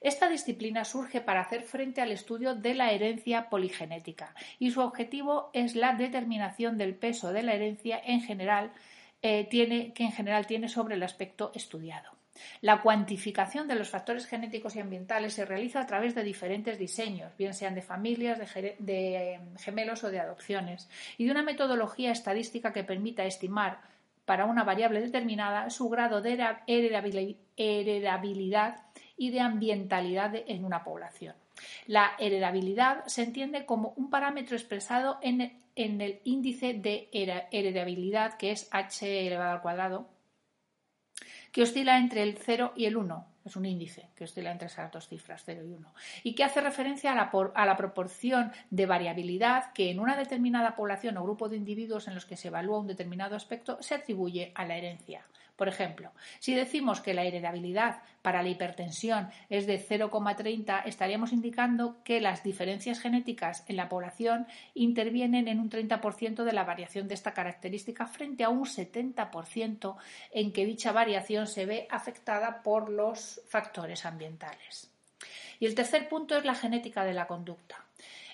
Esta 0.00 0.30
disciplina 0.30 0.86
surge 0.86 1.20
para 1.20 1.42
hacer 1.42 1.60
frente 1.60 2.00
al 2.00 2.10
estudio 2.10 2.54
de 2.54 2.72
la 2.72 2.92
herencia 2.92 3.50
poligenética 3.50 4.34
y 4.58 4.70
su 4.70 4.80
objetivo 4.80 5.50
es 5.52 5.76
la 5.76 5.92
determinación 5.92 6.78
del 6.78 6.94
peso 6.94 7.34
de 7.34 7.42
la 7.42 7.52
herencia 7.52 8.00
en 8.02 8.22
general 8.22 8.72
eh, 9.20 9.46
que 9.50 10.04
en 10.04 10.12
general 10.12 10.46
tiene 10.46 10.70
sobre 10.70 10.94
el 10.94 11.02
aspecto 11.02 11.52
estudiado. 11.54 12.17
La 12.60 12.82
cuantificación 12.82 13.68
de 13.68 13.74
los 13.74 13.90
factores 13.90 14.26
genéticos 14.26 14.76
y 14.76 14.80
ambientales 14.80 15.34
se 15.34 15.44
realiza 15.44 15.80
a 15.80 15.86
través 15.86 16.14
de 16.14 16.22
diferentes 16.22 16.78
diseños, 16.78 17.36
bien 17.36 17.54
sean 17.54 17.74
de 17.74 17.82
familias, 17.82 18.38
de, 18.38 19.34
em, 19.34 19.56
gemelos 19.56 20.04
o 20.04 20.10
de 20.10 20.20
adopciones, 20.20 20.88
y 21.16 21.24
de 21.24 21.30
una 21.30 21.42
metodología 21.42 22.12
estadística 22.12 22.72
que 22.72 22.84
permita 22.84 23.24
estimar 23.24 23.80
para 24.24 24.44
una 24.44 24.62
variable 24.64 25.00
determinada 25.00 25.70
su 25.70 25.88
grado 25.88 26.20
de 26.20 26.38
heredabilidad 27.56 28.76
y 29.16 29.30
de 29.30 29.40
ambientalidad 29.40 30.34
en 30.34 30.64
una 30.64 30.84
población. 30.84 31.34
La 31.86 32.12
heredabilidad 32.18 33.04
se 33.06 33.22
entiende 33.22 33.64
como 33.64 33.94
un 33.96 34.10
parámetro 34.10 34.56
expresado 34.56 35.18
en, 35.22 35.62
el 35.74 36.20
índice 36.24 36.74
de 36.74 37.08
heredabilidad, 37.12 38.36
que 38.36 38.50
es 38.50 38.68
h 38.70 39.26
elevado 39.26 39.52
al 39.52 39.62
cuadrado, 39.62 40.08
que 41.52 41.62
oscila 41.62 41.98
entre 41.98 42.22
el 42.22 42.36
0 42.38 42.72
y 42.76 42.86
el 42.86 42.96
1. 42.96 43.26
Es 43.44 43.56
un 43.56 43.64
índice 43.64 44.10
que 44.14 44.24
oscila 44.24 44.50
entre 44.50 44.68
esas 44.68 44.92
dos 44.92 45.08
cifras, 45.08 45.42
0 45.46 45.62
y 45.64 45.72
1. 45.72 45.94
Y 46.22 46.34
que 46.34 46.44
hace 46.44 46.60
referencia 46.60 47.12
a 47.12 47.14
la, 47.14 47.30
a 47.54 47.66
la 47.66 47.76
proporción 47.76 48.52
de 48.70 48.86
variabilidad 48.86 49.72
que 49.72 49.90
en 49.90 50.00
una 50.00 50.16
determinada 50.16 50.76
población 50.76 51.16
o 51.16 51.22
grupo 51.22 51.48
de 51.48 51.56
individuos 51.56 52.08
en 52.08 52.14
los 52.14 52.26
que 52.26 52.36
se 52.36 52.48
evalúa 52.48 52.80
un 52.80 52.86
determinado 52.86 53.36
aspecto 53.36 53.78
se 53.80 53.94
atribuye 53.94 54.52
a 54.54 54.66
la 54.66 54.76
herencia. 54.76 55.24
Por 55.58 55.66
ejemplo, 55.66 56.12
si 56.38 56.54
decimos 56.54 57.00
que 57.00 57.14
la 57.14 57.24
heredabilidad 57.24 58.02
para 58.22 58.44
la 58.44 58.48
hipertensión 58.48 59.28
es 59.50 59.66
de 59.66 59.84
0,30, 59.84 60.82
estaríamos 60.86 61.32
indicando 61.32 61.96
que 62.04 62.20
las 62.20 62.44
diferencias 62.44 63.00
genéticas 63.00 63.64
en 63.66 63.74
la 63.74 63.88
población 63.88 64.46
intervienen 64.74 65.48
en 65.48 65.58
un 65.58 65.68
30% 65.68 66.44
de 66.44 66.52
la 66.52 66.62
variación 66.62 67.08
de 67.08 67.14
esta 67.14 67.34
característica 67.34 68.06
frente 68.06 68.44
a 68.44 68.50
un 68.50 68.66
70% 68.66 69.96
en 70.30 70.52
que 70.52 70.64
dicha 70.64 70.92
variación 70.92 71.48
se 71.48 71.66
ve 71.66 71.88
afectada 71.90 72.62
por 72.62 72.88
los 72.88 73.40
factores 73.48 74.06
ambientales. 74.06 74.92
Y 75.58 75.66
el 75.66 75.74
tercer 75.74 76.08
punto 76.08 76.36
es 76.36 76.44
la 76.44 76.54
genética 76.54 77.02
de 77.02 77.14
la 77.14 77.26
conducta. 77.26 77.84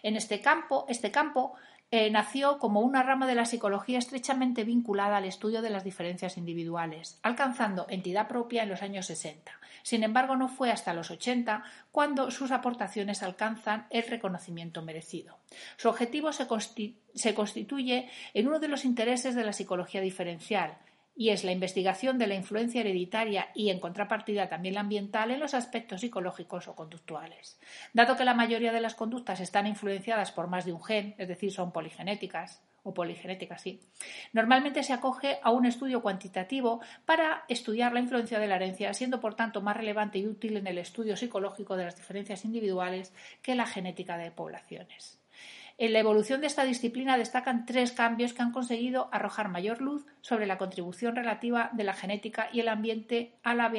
En 0.02 0.16
este 0.16 0.42
campo, 0.42 0.84
este 0.90 1.10
campo 1.10 1.54
eh, 1.96 2.10
nació 2.10 2.58
como 2.58 2.80
una 2.80 3.04
rama 3.04 3.28
de 3.28 3.36
la 3.36 3.44
psicología 3.44 4.00
estrechamente 4.00 4.64
vinculada 4.64 5.18
al 5.18 5.26
estudio 5.26 5.62
de 5.62 5.70
las 5.70 5.84
diferencias 5.84 6.36
individuales, 6.36 7.20
alcanzando 7.22 7.86
entidad 7.88 8.26
propia 8.26 8.64
en 8.64 8.68
los 8.68 8.82
años 8.82 9.06
60. 9.06 9.52
Sin 9.84 10.02
embargo, 10.02 10.34
no 10.34 10.48
fue 10.48 10.72
hasta 10.72 10.92
los 10.92 11.12
80 11.12 11.62
cuando 11.92 12.32
sus 12.32 12.50
aportaciones 12.50 13.22
alcanzan 13.22 13.86
el 13.90 14.02
reconocimiento 14.08 14.82
merecido. 14.82 15.38
Su 15.76 15.88
objetivo 15.88 16.32
se, 16.32 16.48
se 17.14 17.34
constituye 17.34 18.10
en 18.34 18.48
uno 18.48 18.58
de 18.58 18.66
los 18.66 18.84
intereses 18.84 19.36
de 19.36 19.44
la 19.44 19.52
psicología 19.52 20.00
diferencial, 20.00 20.76
y 21.16 21.30
es 21.30 21.44
la 21.44 21.52
investigación 21.52 22.18
de 22.18 22.26
la 22.26 22.34
influencia 22.34 22.80
hereditaria 22.80 23.48
y, 23.54 23.70
en 23.70 23.80
contrapartida, 23.80 24.48
también 24.48 24.74
la 24.74 24.80
ambiental 24.80 25.30
en 25.30 25.40
los 25.40 25.54
aspectos 25.54 26.00
psicológicos 26.00 26.68
o 26.68 26.74
conductuales. 26.74 27.58
Dado 27.92 28.16
que 28.16 28.24
la 28.24 28.34
mayoría 28.34 28.72
de 28.72 28.80
las 28.80 28.94
conductas 28.94 29.40
están 29.40 29.66
influenciadas 29.66 30.32
por 30.32 30.48
más 30.48 30.64
de 30.64 30.72
un 30.72 30.82
gen, 30.82 31.14
es 31.18 31.28
decir, 31.28 31.52
son 31.52 31.72
poligenéticas, 31.72 32.62
o 32.84 32.92
poligenéticas, 32.92 33.62
sí. 33.62 33.80
Normalmente 34.32 34.82
se 34.82 34.92
acoge 34.92 35.38
a 35.42 35.50
un 35.50 35.64
estudio 35.64 36.02
cuantitativo 36.02 36.80
para 37.06 37.44
estudiar 37.48 37.92
la 37.94 38.00
influencia 38.00 38.38
de 38.38 38.46
la 38.46 38.56
herencia, 38.56 38.92
siendo 38.92 39.20
por 39.20 39.34
tanto 39.34 39.62
más 39.62 39.76
relevante 39.76 40.18
y 40.18 40.26
útil 40.26 40.58
en 40.58 40.66
el 40.66 40.78
estudio 40.78 41.16
psicológico 41.16 41.76
de 41.76 41.84
las 41.84 41.96
diferencias 41.96 42.44
individuales 42.44 43.14
que 43.42 43.54
la 43.54 43.66
genética 43.66 44.18
de 44.18 44.30
poblaciones. 44.30 45.23
En 45.76 45.92
la 45.92 45.98
evolución 45.98 46.40
de 46.40 46.46
esta 46.46 46.64
disciplina 46.64 47.18
destacan 47.18 47.66
tres 47.66 47.90
cambios 47.90 48.32
que 48.32 48.42
han 48.42 48.52
conseguido 48.52 49.08
arrojar 49.10 49.48
mayor 49.48 49.80
luz 49.80 50.06
sobre 50.20 50.46
la 50.46 50.56
contribución 50.56 51.16
relativa 51.16 51.70
de 51.72 51.82
la 51.82 51.94
genética 51.94 52.48
y 52.52 52.60
el 52.60 52.68
ambiente 52.68 53.34
a 53.42 53.54
la, 53.54 53.72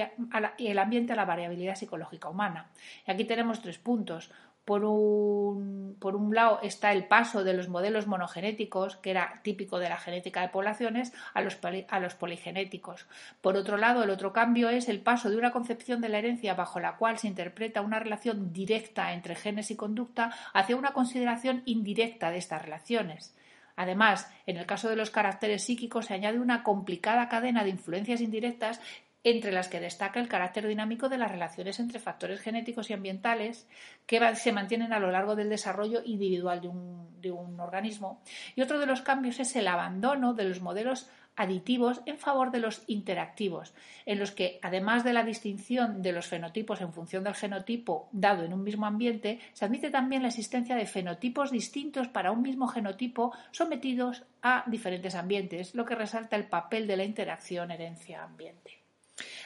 el 0.57 0.79
ambiente 0.79 1.13
a 1.13 1.15
la 1.15 1.23
variabilidad 1.23 1.75
psicológica 1.75 2.27
humana. 2.27 2.69
Y 3.07 3.11
aquí 3.11 3.23
tenemos 3.23 3.61
tres 3.61 3.77
puntos. 3.77 4.29
Por 4.65 4.83
un, 4.83 5.95
por 5.99 6.15
un, 6.15 6.33
lado 6.33 6.59
está 6.63 6.91
el 6.91 7.05
paso 7.05 7.43
de 7.43 7.53
los 7.53 7.69
modelos 7.69 8.07
monogenéticos, 8.07 8.97
que 8.97 9.11
era 9.11 9.39
típico 9.43 9.77
de 9.77 9.89
la 9.89 9.97
genética 9.97 10.41
de 10.41 10.49
poblaciones, 10.49 11.13
a 11.35 11.41
los, 11.41 11.59
a 11.87 11.99
los, 11.99 12.15
poligenéticos. 12.15 13.05
Por 13.41 13.57
otro 13.57 13.77
lado, 13.77 14.03
el 14.03 14.09
otro 14.09 14.33
cambio 14.33 14.69
es 14.69 14.89
el 14.89 15.01
paso 15.01 15.29
de 15.29 15.37
una 15.37 15.51
concepción 15.51 16.01
de 16.01 16.09
la 16.09 16.17
herencia 16.17 16.55
bajo 16.55 16.79
la 16.79 16.97
cual 16.97 17.19
se 17.19 17.27
interpreta 17.27 17.81
una 17.81 17.99
relación 17.99 18.51
directa 18.51 19.13
entre 19.13 19.35
genes 19.35 19.69
y 19.69 19.75
conducta 19.75 20.31
hacia 20.53 20.75
una 20.75 20.93
consideración 20.93 21.61
indirecta 21.65 22.31
de 22.31 22.39
estas 22.39 22.63
relaciones. 22.63 23.35
Además, 23.75 24.31
en 24.45 24.57
el 24.57 24.65
caso 24.65 24.89
de 24.89 24.95
los 24.95 25.09
caracteres 25.09 25.63
psíquicos 25.63 26.05
se 26.05 26.13
añade 26.13 26.39
una 26.39 26.63
complicada 26.63 27.27
cadena 27.27 27.63
de 27.63 27.71
influencias 27.71 28.21
indirectas 28.21 28.79
entre 29.25 29.51
las 29.51 29.67
que 29.67 29.79
destaca 29.79 30.19
el 30.19 30.27
carácter 30.27 30.67
dinámico 30.67 31.09
de 31.09 31.17
las 31.17 31.31
relaciones 31.31 31.79
entre 31.79 31.99
factores 31.99 32.39
genéticos 32.41 32.91
y 32.91 32.93
ambientales 32.93 33.67
que 34.05 34.21
se 34.35 34.51
mantienen 34.51 34.93
a 34.93 34.99
lo 34.99 35.09
largo 35.09 35.35
del 35.35 35.49
desarrollo 35.49 36.03
individual 36.05 36.61
de 36.61 36.67
un, 36.67 37.19
de 37.21 37.31
un 37.31 37.59
organismo. 37.59 38.21
Y 38.55 38.61
otro 38.61 38.79
de 38.79 38.85
los 38.85 39.01
cambios 39.01 39.39
es 39.39 39.55
el 39.55 39.67
abandono 39.67 40.35
de 40.35 40.43
los 40.43 40.61
modelos 40.61 41.09
aditivos 41.35 42.01
en 42.05 42.19
favor 42.19 42.51
de 42.51 42.59
los 42.59 42.83
interactivos, 42.85 43.73
en 44.05 44.19
los 44.19 44.31
que, 44.31 44.59
además 44.61 45.03
de 45.03 45.13
la 45.13 45.23
distinción 45.23 46.03
de 46.03 46.11
los 46.11 46.27
fenotipos 46.27 46.79
en 46.81 46.93
función 46.93 47.23
del 47.23 47.33
genotipo 47.33 48.09
dado 48.11 48.43
en 48.43 48.53
un 48.53 48.63
mismo 48.63 48.85
ambiente, 48.85 49.39
se 49.53 49.65
admite 49.65 49.89
también 49.89 50.21
la 50.21 50.29
existencia 50.29 50.75
de 50.75 50.85
fenotipos 50.85 51.49
distintos 51.49 52.07
para 52.09 52.31
un 52.31 52.43
mismo 52.43 52.67
genotipo 52.67 53.33
sometidos 53.51 54.23
a 54.43 54.63
diferentes 54.67 55.15
ambientes, 55.15 55.73
lo 55.73 55.83
que 55.83 55.95
resalta 55.95 56.35
el 56.35 56.45
papel 56.45 56.85
de 56.85 56.97
la 56.97 57.03
interacción 57.03 57.71
herencia-ambiente. 57.71 58.84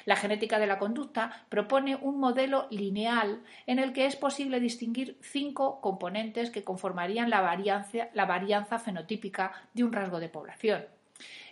La 0.05 0.15
genética 0.15 0.59
de 0.59 0.67
la 0.67 0.79
conducta 0.79 1.45
propone 1.49 1.95
un 1.95 2.19
modelo 2.19 2.67
lineal 2.71 3.43
en 3.67 3.79
el 3.79 3.93
que 3.93 4.05
es 4.05 4.15
posible 4.15 4.59
distinguir 4.59 5.17
cinco 5.21 5.81
componentes 5.81 6.49
que 6.49 6.63
conformarían 6.63 7.29
la 7.29 7.41
varianza, 7.41 8.79
fenotípica 8.79 9.51
de 9.73 9.83
un 9.83 9.93
rasgo 9.93 10.19
de 10.19 10.29
población. 10.29 10.85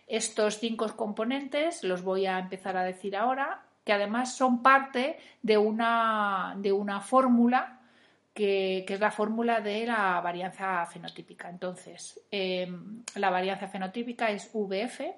Estos 0.07 0.59
cinco 0.59 0.87
componentes 0.95 1.83
los 1.83 2.01
voy 2.01 2.25
a 2.25 2.39
empezar 2.39 2.77
a 2.77 2.83
decir 2.83 3.15
ahora, 3.15 3.63
que 3.83 3.93
además 3.93 4.35
son 4.35 4.63
parte 4.63 5.17
de 5.41 5.57
una, 5.57 6.55
de 6.57 6.71
una 6.71 7.01
fórmula 7.01 7.79
que, 8.33 8.85
es 8.87 8.99
la 8.99 9.11
fórmula 9.11 9.61
de 9.61 9.85
la 9.85 10.21
varianza 10.21 10.85
fenotípica. 10.85 11.49
Entonces, 11.49 12.19
em, 12.29 13.03
la 13.15 13.29
varianza 13.29 13.67
fenotípica 13.67 14.29
es 14.29 14.51
VF, 14.53 15.15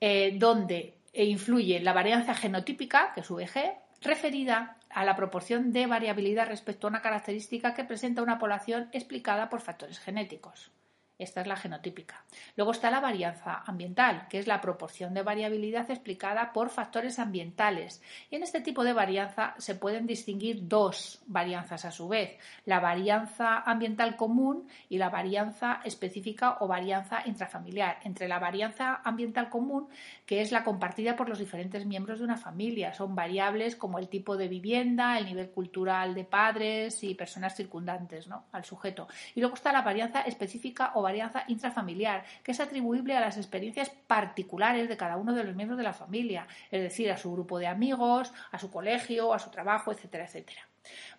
eh, 0.00 0.36
donde 0.38 0.98
e 1.16 1.24
influye 1.24 1.80
la 1.80 1.94
varianza 1.94 2.34
genotípica, 2.34 3.12
que 3.14 3.20
es 3.22 3.28
VG, 3.30 3.74
referida 4.02 4.76
a 4.90 5.04
la 5.04 5.16
proporción 5.16 5.72
de 5.72 5.86
variabilidad 5.86 6.46
respecto 6.46 6.86
a 6.86 6.90
una 6.90 7.02
característica 7.02 7.74
que 7.74 7.84
presenta 7.84 8.22
una 8.22 8.38
población 8.38 8.88
explicada 8.92 9.48
por 9.48 9.62
factores 9.62 9.98
genéticos. 9.98 10.70
Esta 11.18 11.40
es 11.40 11.46
la 11.46 11.56
genotípica. 11.56 12.24
Luego 12.56 12.72
está 12.72 12.90
la 12.90 13.00
varianza 13.00 13.62
ambiental, 13.66 14.26
que 14.28 14.38
es 14.38 14.46
la 14.46 14.60
proporción 14.60 15.14
de 15.14 15.22
variabilidad 15.22 15.90
explicada 15.90 16.52
por 16.52 16.68
factores 16.68 17.18
ambientales. 17.18 18.02
Y 18.30 18.36
en 18.36 18.42
este 18.42 18.60
tipo 18.60 18.84
de 18.84 18.92
varianza 18.92 19.54
se 19.56 19.74
pueden 19.74 20.06
distinguir 20.06 20.68
dos 20.68 21.22
varianzas 21.26 21.86
a 21.86 21.90
su 21.90 22.08
vez, 22.08 22.38
la 22.66 22.80
varianza 22.80 23.60
ambiental 23.60 24.16
común 24.16 24.68
y 24.90 24.98
la 24.98 25.08
varianza 25.08 25.80
específica 25.84 26.58
o 26.60 26.68
varianza 26.68 27.22
intrafamiliar. 27.24 27.98
Entre 28.04 28.28
la 28.28 28.38
varianza 28.38 29.00
ambiental 29.02 29.48
común, 29.48 29.88
que 30.26 30.42
es 30.42 30.52
la 30.52 30.64
compartida 30.64 31.16
por 31.16 31.30
los 31.30 31.38
diferentes 31.38 31.86
miembros 31.86 32.18
de 32.18 32.26
una 32.26 32.36
familia, 32.36 32.92
son 32.92 33.14
variables 33.14 33.74
como 33.74 33.98
el 33.98 34.08
tipo 34.08 34.36
de 34.36 34.48
vivienda, 34.48 35.18
el 35.18 35.24
nivel 35.24 35.50
cultural 35.50 36.14
de 36.14 36.24
padres 36.24 37.02
y 37.02 37.14
personas 37.14 37.56
circundantes 37.56 38.26
¿no? 38.26 38.44
al 38.52 38.66
sujeto. 38.66 39.08
Y 39.34 39.40
luego 39.40 39.54
está 39.54 39.72
la 39.72 39.82
varianza 39.82 40.20
específica 40.20 40.92
o 40.94 41.05
varianza 41.06 41.44
intrafamiliar, 41.48 42.24
que 42.42 42.52
es 42.52 42.60
atribuible 42.60 43.16
a 43.16 43.20
las 43.20 43.36
experiencias 43.36 43.90
particulares 44.06 44.88
de 44.88 44.96
cada 44.96 45.16
uno 45.16 45.32
de 45.34 45.44
los 45.44 45.54
miembros 45.54 45.78
de 45.78 45.84
la 45.84 45.92
familia, 45.92 46.46
es 46.70 46.82
decir, 46.82 47.10
a 47.10 47.16
su 47.16 47.32
grupo 47.32 47.58
de 47.58 47.68
amigos, 47.68 48.32
a 48.52 48.58
su 48.58 48.70
colegio, 48.70 49.32
a 49.32 49.38
su 49.38 49.50
trabajo, 49.50 49.92
etcétera, 49.92 50.24
etcétera. 50.24 50.62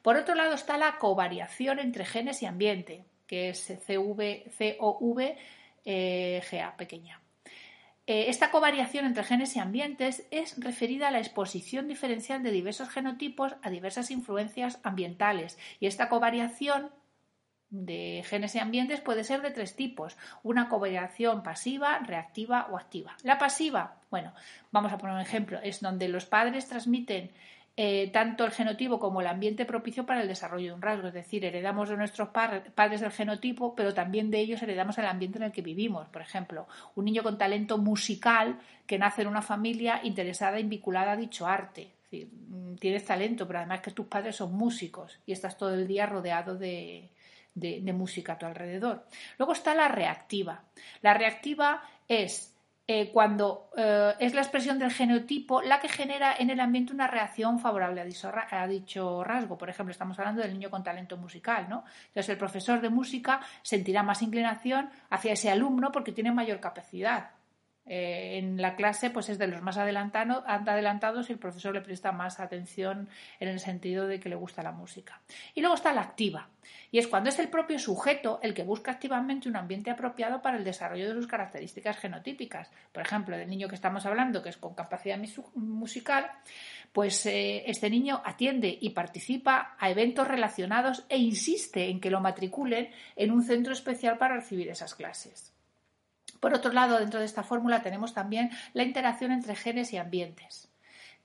Por 0.02 0.16
otro 0.16 0.36
lado 0.36 0.54
está 0.54 0.78
la 0.78 0.98
covariación 0.98 1.80
entre 1.80 2.06
genes 2.06 2.42
y 2.42 2.46
ambiente, 2.46 3.06
que 3.28 3.50
es 3.50 3.66
CV, 3.86 4.52
COV, 4.78 5.36
eh, 5.86 6.44
GA 6.52 6.76
pequeña. 6.78 7.22
Eh, 8.10 8.30
esta 8.30 8.52
covariación 8.52 9.06
entre 9.06 9.26
genes 9.26 9.56
y 9.58 9.60
ambientes 9.60 10.26
es 10.32 10.56
referida 10.58 11.10
a 11.10 11.12
la 11.12 11.20
exposición 11.20 11.90
diferencial 11.90 12.42
de 12.42 12.52
diversos 12.52 12.90
genotipos 12.90 13.56
a 13.62 13.70
diversas 13.70 14.12
influencias 14.12 14.80
ambientales 14.84 15.58
y 15.82 15.88
esta 15.88 16.08
covariación 16.08 16.90
de 17.70 18.24
genes 18.26 18.56
y 18.56 18.60
ambientes 18.60 19.02
puede 19.02 19.24
ser 19.24 19.42
de 19.42 19.52
tres 19.52 19.76
tipos. 19.76 20.18
Una 20.44 20.70
covariación 20.70 21.44
pasiva, 21.44 22.00
reactiva 22.00 22.68
o 22.72 22.78
activa. 22.78 23.16
La 23.24 23.38
pasiva, 23.38 23.96
bueno, 24.10 24.34
vamos 24.72 24.92
a 24.92 24.98
poner 24.98 25.16
un 25.16 25.22
ejemplo, 25.22 25.60
es 25.62 25.82
donde 25.82 26.08
los 26.08 26.26
padres 26.26 26.68
transmiten 26.68 27.32
eh, 27.80 28.10
tanto 28.12 28.44
el 28.44 28.52
genotipo 28.52 28.98
como 28.98 29.22
el 29.22 29.28
ambiente 29.28 29.64
propicio 29.64 30.04
para 30.04 30.22
el 30.22 30.28
desarrollo 30.28 30.70
de 30.70 30.74
un 30.74 30.82
rasgo. 30.82 31.10
Es 31.10 31.14
decir, 31.14 31.46
heredamos 31.46 31.90
de 31.90 31.98
nuestros 31.98 32.30
padres 32.30 33.02
el 33.04 33.12
genotipo, 33.12 33.76
pero 33.76 33.94
también 33.94 34.32
de 34.32 34.40
ellos 34.40 34.64
heredamos 34.64 34.98
el 34.98 35.06
ambiente 35.06 35.38
en 35.38 35.44
el 35.44 35.52
que 35.52 35.62
vivimos. 35.62 36.08
Por 36.08 36.24
ejemplo, 36.24 36.68
un 36.96 37.06
niño 37.06 37.22
con 37.22 37.38
talento 37.38 37.78
musical 37.78 38.58
que 38.88 38.98
nace 38.98 39.22
en 39.22 39.28
una 39.28 39.44
familia 39.44 40.00
interesada 40.04 40.60
y 40.60 40.64
vinculada 40.64 41.12
a 41.12 41.18
dicho 41.18 41.46
arte. 41.46 41.84
Es 41.84 42.12
decir, 42.12 42.30
mm, 42.34 42.78
tienes 42.78 43.06
talento, 43.06 43.46
pero 43.46 43.60
además 43.60 43.82
que 43.82 43.92
tus 43.92 44.08
padres 44.08 44.38
son 44.38 44.54
músicos 44.54 45.20
y 45.28 45.32
estás 45.32 45.56
todo 45.56 45.76
el 45.76 45.88
día 45.88 46.08
rodeado 46.08 46.58
de, 46.58 47.12
de, 47.60 47.94
música 47.94 48.34
a 48.34 48.38
tu 48.38 48.46
alrededor. 48.46 49.06
Luego 49.38 49.54
está 49.54 49.74
la 49.74 49.88
reactiva. 49.88 50.64
La 51.02 51.14
reactiva 51.14 51.82
es 52.08 52.54
eh, 52.88 53.12
cuando 53.12 53.70
eh, 53.76 54.14
es 54.20 54.34
la 54.34 54.42
expresión 54.42 54.80
del 54.80 54.92
genotipo 54.92 55.62
la 55.62 55.80
que 55.80 55.90
genera 55.90 56.36
en 56.38 56.50
el 56.50 56.60
ambiente 56.60 56.94
una 56.94 57.08
reacción 57.08 57.60
favorable 57.60 58.02
a 58.02 58.68
dicho, 58.68 59.24
rasgo. 59.24 59.58
Por 59.58 59.70
ejemplo, 59.70 59.92
estamos 59.92 60.18
hablando 60.20 60.42
del 60.42 60.54
niño 60.54 60.70
con 60.70 60.84
talento 60.84 61.18
musical, 61.18 61.68
¿no? 61.70 61.84
Entonces, 62.08 62.30
el 62.30 62.38
profesor 62.38 62.80
de 62.80 62.90
música 62.90 63.42
sentirá 63.62 64.04
más 64.04 64.22
inclinación 64.22 64.90
hacia 65.10 65.34
ese 65.34 65.50
alumno 65.50 65.92
porque 65.92 66.12
tiene 66.12 66.32
mayor 66.32 66.60
capacidad. 66.60 67.37
Eh, 67.88 68.38
en 68.38 68.62
la 68.62 68.76
clase 68.76 69.10
pues 69.10 69.30
es 69.30 69.38
de 69.38 69.48
los 69.48 69.62
más 69.62 69.78
adelantados 69.78 71.30
y 71.30 71.34
el 71.34 71.40
profesor 71.40 71.74
le 71.74 71.82
presta 71.82 72.12
más 72.12 72.40
atención 72.40 73.10
en 73.40 73.48
el 73.48 73.60
sentido 73.60 74.08
de 74.08 74.20
que 74.20 74.30
le 74.30 74.36
gusta 74.36 74.64
la 74.64 74.72
música. 74.72 75.22
Y 75.56 75.62
luego 75.62 75.76
está 75.76 75.94
la 75.94 76.02
activa, 76.02 76.50
y 76.92 77.00
es 77.00 77.08
cuando 77.08 77.30
es 77.30 77.40
el 77.40 77.50
propio 77.50 77.80
sujeto 77.80 78.40
el 78.42 78.54
que 78.54 78.64
busca 78.64 78.92
activamente 78.92 79.50
un 79.50 79.56
ambiente 79.56 79.92
apropiado 79.92 80.42
para 80.42 80.58
el 80.58 80.64
desarrollo 80.64 81.08
de 81.08 81.14
sus 81.14 81.28
características 81.28 81.98
genotípicas. 81.98 82.70
Por 82.92 83.04
ejemplo, 83.04 83.38
del 83.38 83.50
niño 83.50 83.68
que 83.68 83.76
estamos 83.76 84.06
hablando, 84.06 84.42
que 84.42 84.50
es 84.50 84.58
con 84.58 84.74
capacidad 84.74 85.20
musical, 85.56 86.30
pues 86.92 87.26
eh, 87.26 87.64
este 87.68 87.90
niño 87.90 88.22
atiende 88.24 88.78
y 88.80 88.92
participa 88.92 89.76
a 89.80 89.90
eventos 89.90 90.28
relacionados 90.28 91.06
e 91.10 91.18
insiste 91.18 91.90
en 91.90 92.00
que 92.00 92.12
lo 92.12 92.22
matriculen 92.22 92.90
en 93.16 93.32
un 93.32 93.44
centro 93.44 93.74
especial 93.74 94.18
para 94.18 94.36
recibir 94.36 94.70
esas 94.70 94.96
clases. 94.96 95.57
Por 96.40 96.54
otro 96.54 96.72
lado, 96.72 97.00
dentro 97.00 97.20
de 97.20 97.26
esta 97.26 97.44
fórmula 97.44 97.82
tenemos 97.82 98.14
también 98.14 98.52
la 98.74 98.84
interacción 98.84 99.32
entre 99.32 99.56
genes 99.56 99.94
y 99.94 99.98
ambientes 99.98 100.70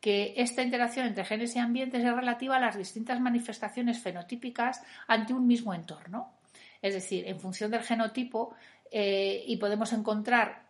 que 0.01 0.35
esta 0.37 0.63
interacción 0.63 1.07
entre 1.07 1.25
genes 1.25 1.55
y 1.55 1.61
ambientes 1.61 2.05
es 2.05 2.13
relativa 2.13 2.57
a 2.57 2.61
las 2.61 2.77
distintas 2.77 3.21
manifestaciones 3.21 4.01
fenotípicas 4.01 4.83
ante 5.07 5.33
un 5.33 5.47
mismo 5.47 5.73
entorno. 5.75 6.33
Es 6.83 6.95
decir, 6.95 7.29
en 7.29 7.39
función 7.39 7.71
del 7.71 7.85
genotipo, 7.85 8.53
eh, 8.95 9.43
y 9.47 9.57
podemos 9.57 9.91
encontrar 9.95 10.62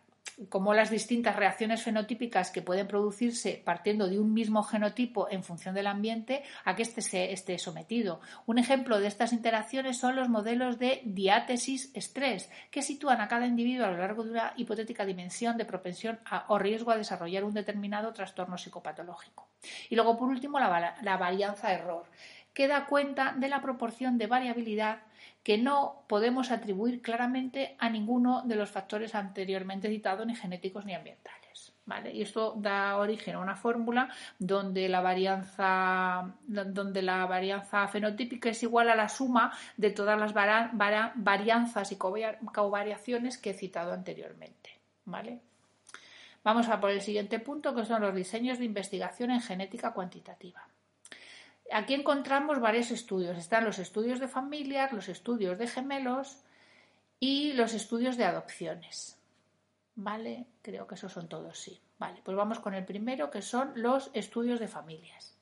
como 0.49 0.73
las 0.73 0.89
distintas 0.89 1.35
reacciones 1.35 1.83
fenotípicas 1.83 2.51
que 2.51 2.61
pueden 2.61 2.87
producirse 2.87 3.61
partiendo 3.63 4.07
de 4.07 4.19
un 4.19 4.33
mismo 4.33 4.63
genotipo 4.63 5.27
en 5.29 5.43
función 5.43 5.75
del 5.75 5.87
ambiente 5.87 6.43
a 6.65 6.75
que 6.75 6.83
éste 6.83 7.33
esté 7.33 7.57
sometido. 7.59 8.21
Un 8.45 8.57
ejemplo 8.57 8.99
de 8.99 9.07
estas 9.07 9.33
interacciones 9.33 9.97
son 9.97 10.15
los 10.15 10.29
modelos 10.29 10.79
de 10.79 11.01
diátesis-estrés, 11.05 12.49
que 12.71 12.81
sitúan 12.81 13.21
a 13.21 13.27
cada 13.27 13.45
individuo 13.45 13.85
a 13.85 13.91
lo 13.91 13.97
largo 13.97 14.23
de 14.23 14.31
una 14.31 14.53
hipotética 14.57 15.05
dimensión 15.05 15.57
de 15.57 15.65
propensión 15.65 16.19
o 16.47 16.57
riesgo 16.57 16.91
a 16.91 16.97
desarrollar 16.97 17.43
un 17.43 17.53
determinado 17.53 18.13
trastorno 18.13 18.57
psicopatológico. 18.57 19.49
Y 19.89 19.95
luego, 19.95 20.17
por 20.17 20.29
último, 20.29 20.59
la, 20.59 20.95
la 21.01 21.17
varianza-error, 21.17 22.05
que 22.53 22.67
da 22.67 22.85
cuenta 22.85 23.33
de 23.37 23.49
la 23.49 23.61
proporción 23.61 24.17
de 24.17 24.27
variabilidad 24.27 24.99
que 25.43 25.57
no 25.57 26.03
podemos 26.07 26.51
atribuir 26.51 27.01
claramente 27.01 27.75
a 27.77 27.89
ninguno 27.89 28.43
de 28.43 28.55
los 28.55 28.71
factores 28.71 29.13
anteriormente 29.13 29.89
citados, 29.89 30.25
ni 30.25 30.35
genéticos 30.35 30.85
ni 30.85 30.95
ambientales. 30.95 31.73
¿vale? 31.85 32.13
Y 32.13 32.21
esto 32.21 32.55
da 32.57 32.97
origen 32.97 33.35
a 33.35 33.39
una 33.39 33.55
fórmula 33.55 34.09
donde 34.39 34.87
la 34.87 35.01
varianza, 35.01 36.33
donde 36.47 37.01
la 37.01 37.25
varianza 37.25 37.87
fenotípica 37.89 38.49
es 38.49 38.63
igual 38.63 38.89
a 38.89 38.95
la 38.95 39.09
suma 39.09 39.51
de 39.75 39.91
todas 39.91 40.17
las 40.17 40.33
varianzas 40.33 41.91
y 41.91 41.97
covariaciones 41.97 43.37
que 43.37 43.51
he 43.51 43.53
citado 43.53 43.91
anteriormente. 43.91 44.79
¿vale? 45.05 45.41
Vamos 46.43 46.67
a 46.69 46.79
por 46.79 46.89
el 46.89 47.01
siguiente 47.01 47.39
punto, 47.39 47.73
que 47.75 47.85
son 47.85 48.01
los 48.01 48.15
diseños 48.15 48.59
de 48.59 48.65
investigación 48.65 49.31
en 49.31 49.41
genética 49.41 49.93
cuantitativa. 49.93 50.67
Aquí 51.73 51.95
encontramos 51.95 52.59
varios 52.59 52.91
estudios. 52.91 53.37
Están 53.37 53.65
los 53.65 53.79
estudios 53.79 54.19
de 54.19 54.27
familias, 54.27 54.93
los 54.93 55.09
estudios 55.09 55.57
de 55.57 55.67
gemelos 55.67 56.37
y 57.19 57.53
los 57.53 57.73
estudios 57.73 58.15
de 58.15 58.25
adopciones. 58.25 59.17
¿Vale? 59.95 60.45
Creo 60.61 60.85
que 60.85 60.95
esos 60.95 61.11
son 61.11 61.27
todos, 61.27 61.57
sí. 61.57 61.79
Vale, 61.97 62.21
pues 62.23 62.37
vamos 62.37 62.59
con 62.59 62.73
el 62.73 62.85
primero, 62.85 63.31
que 63.31 63.41
son 63.41 63.71
los 63.75 64.11
estudios 64.13 64.59
de 64.59 64.67
familias. 64.67 65.32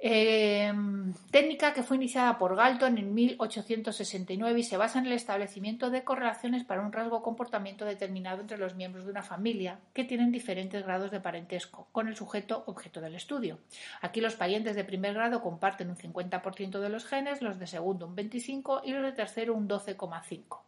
Em, 0.00 1.12
técnica 1.32 1.74
que 1.74 1.82
fue 1.82 1.96
iniciada 1.96 2.38
por 2.38 2.54
Galton 2.54 2.98
en 2.98 3.14
1869 3.14 4.60
y 4.60 4.62
se 4.62 4.76
basa 4.76 5.00
en 5.00 5.06
el 5.06 5.12
establecimiento 5.12 5.90
de 5.90 6.04
correlaciones 6.04 6.62
para 6.62 6.82
un 6.82 6.92
rasgo 6.92 7.20
comportamiento 7.20 7.84
determinado 7.84 8.40
entre 8.40 8.58
los 8.58 8.76
miembros 8.76 9.06
de 9.06 9.10
una 9.10 9.24
familia 9.24 9.80
que 9.94 10.04
tienen 10.04 10.30
diferentes 10.30 10.84
grados 10.84 11.10
de 11.10 11.18
parentesco 11.18 11.88
con 11.90 12.06
el 12.06 12.14
sujeto 12.14 12.62
objeto 12.66 13.00
del 13.00 13.16
estudio. 13.16 13.58
Aquí 14.00 14.20
los 14.20 14.36
parientes 14.36 14.76
de 14.76 14.84
primer 14.84 15.14
grado 15.14 15.42
comparten 15.42 15.90
un 15.90 15.96
50% 15.96 16.78
de 16.78 16.88
los 16.90 17.04
genes, 17.04 17.42
los 17.42 17.58
de 17.58 17.66
segundo 17.66 18.06
un 18.06 18.14
25% 18.14 18.82
y 18.84 18.92
los 18.92 19.02
de 19.02 19.12
tercero 19.12 19.54
un 19.54 19.68
12,5%. 19.68 20.60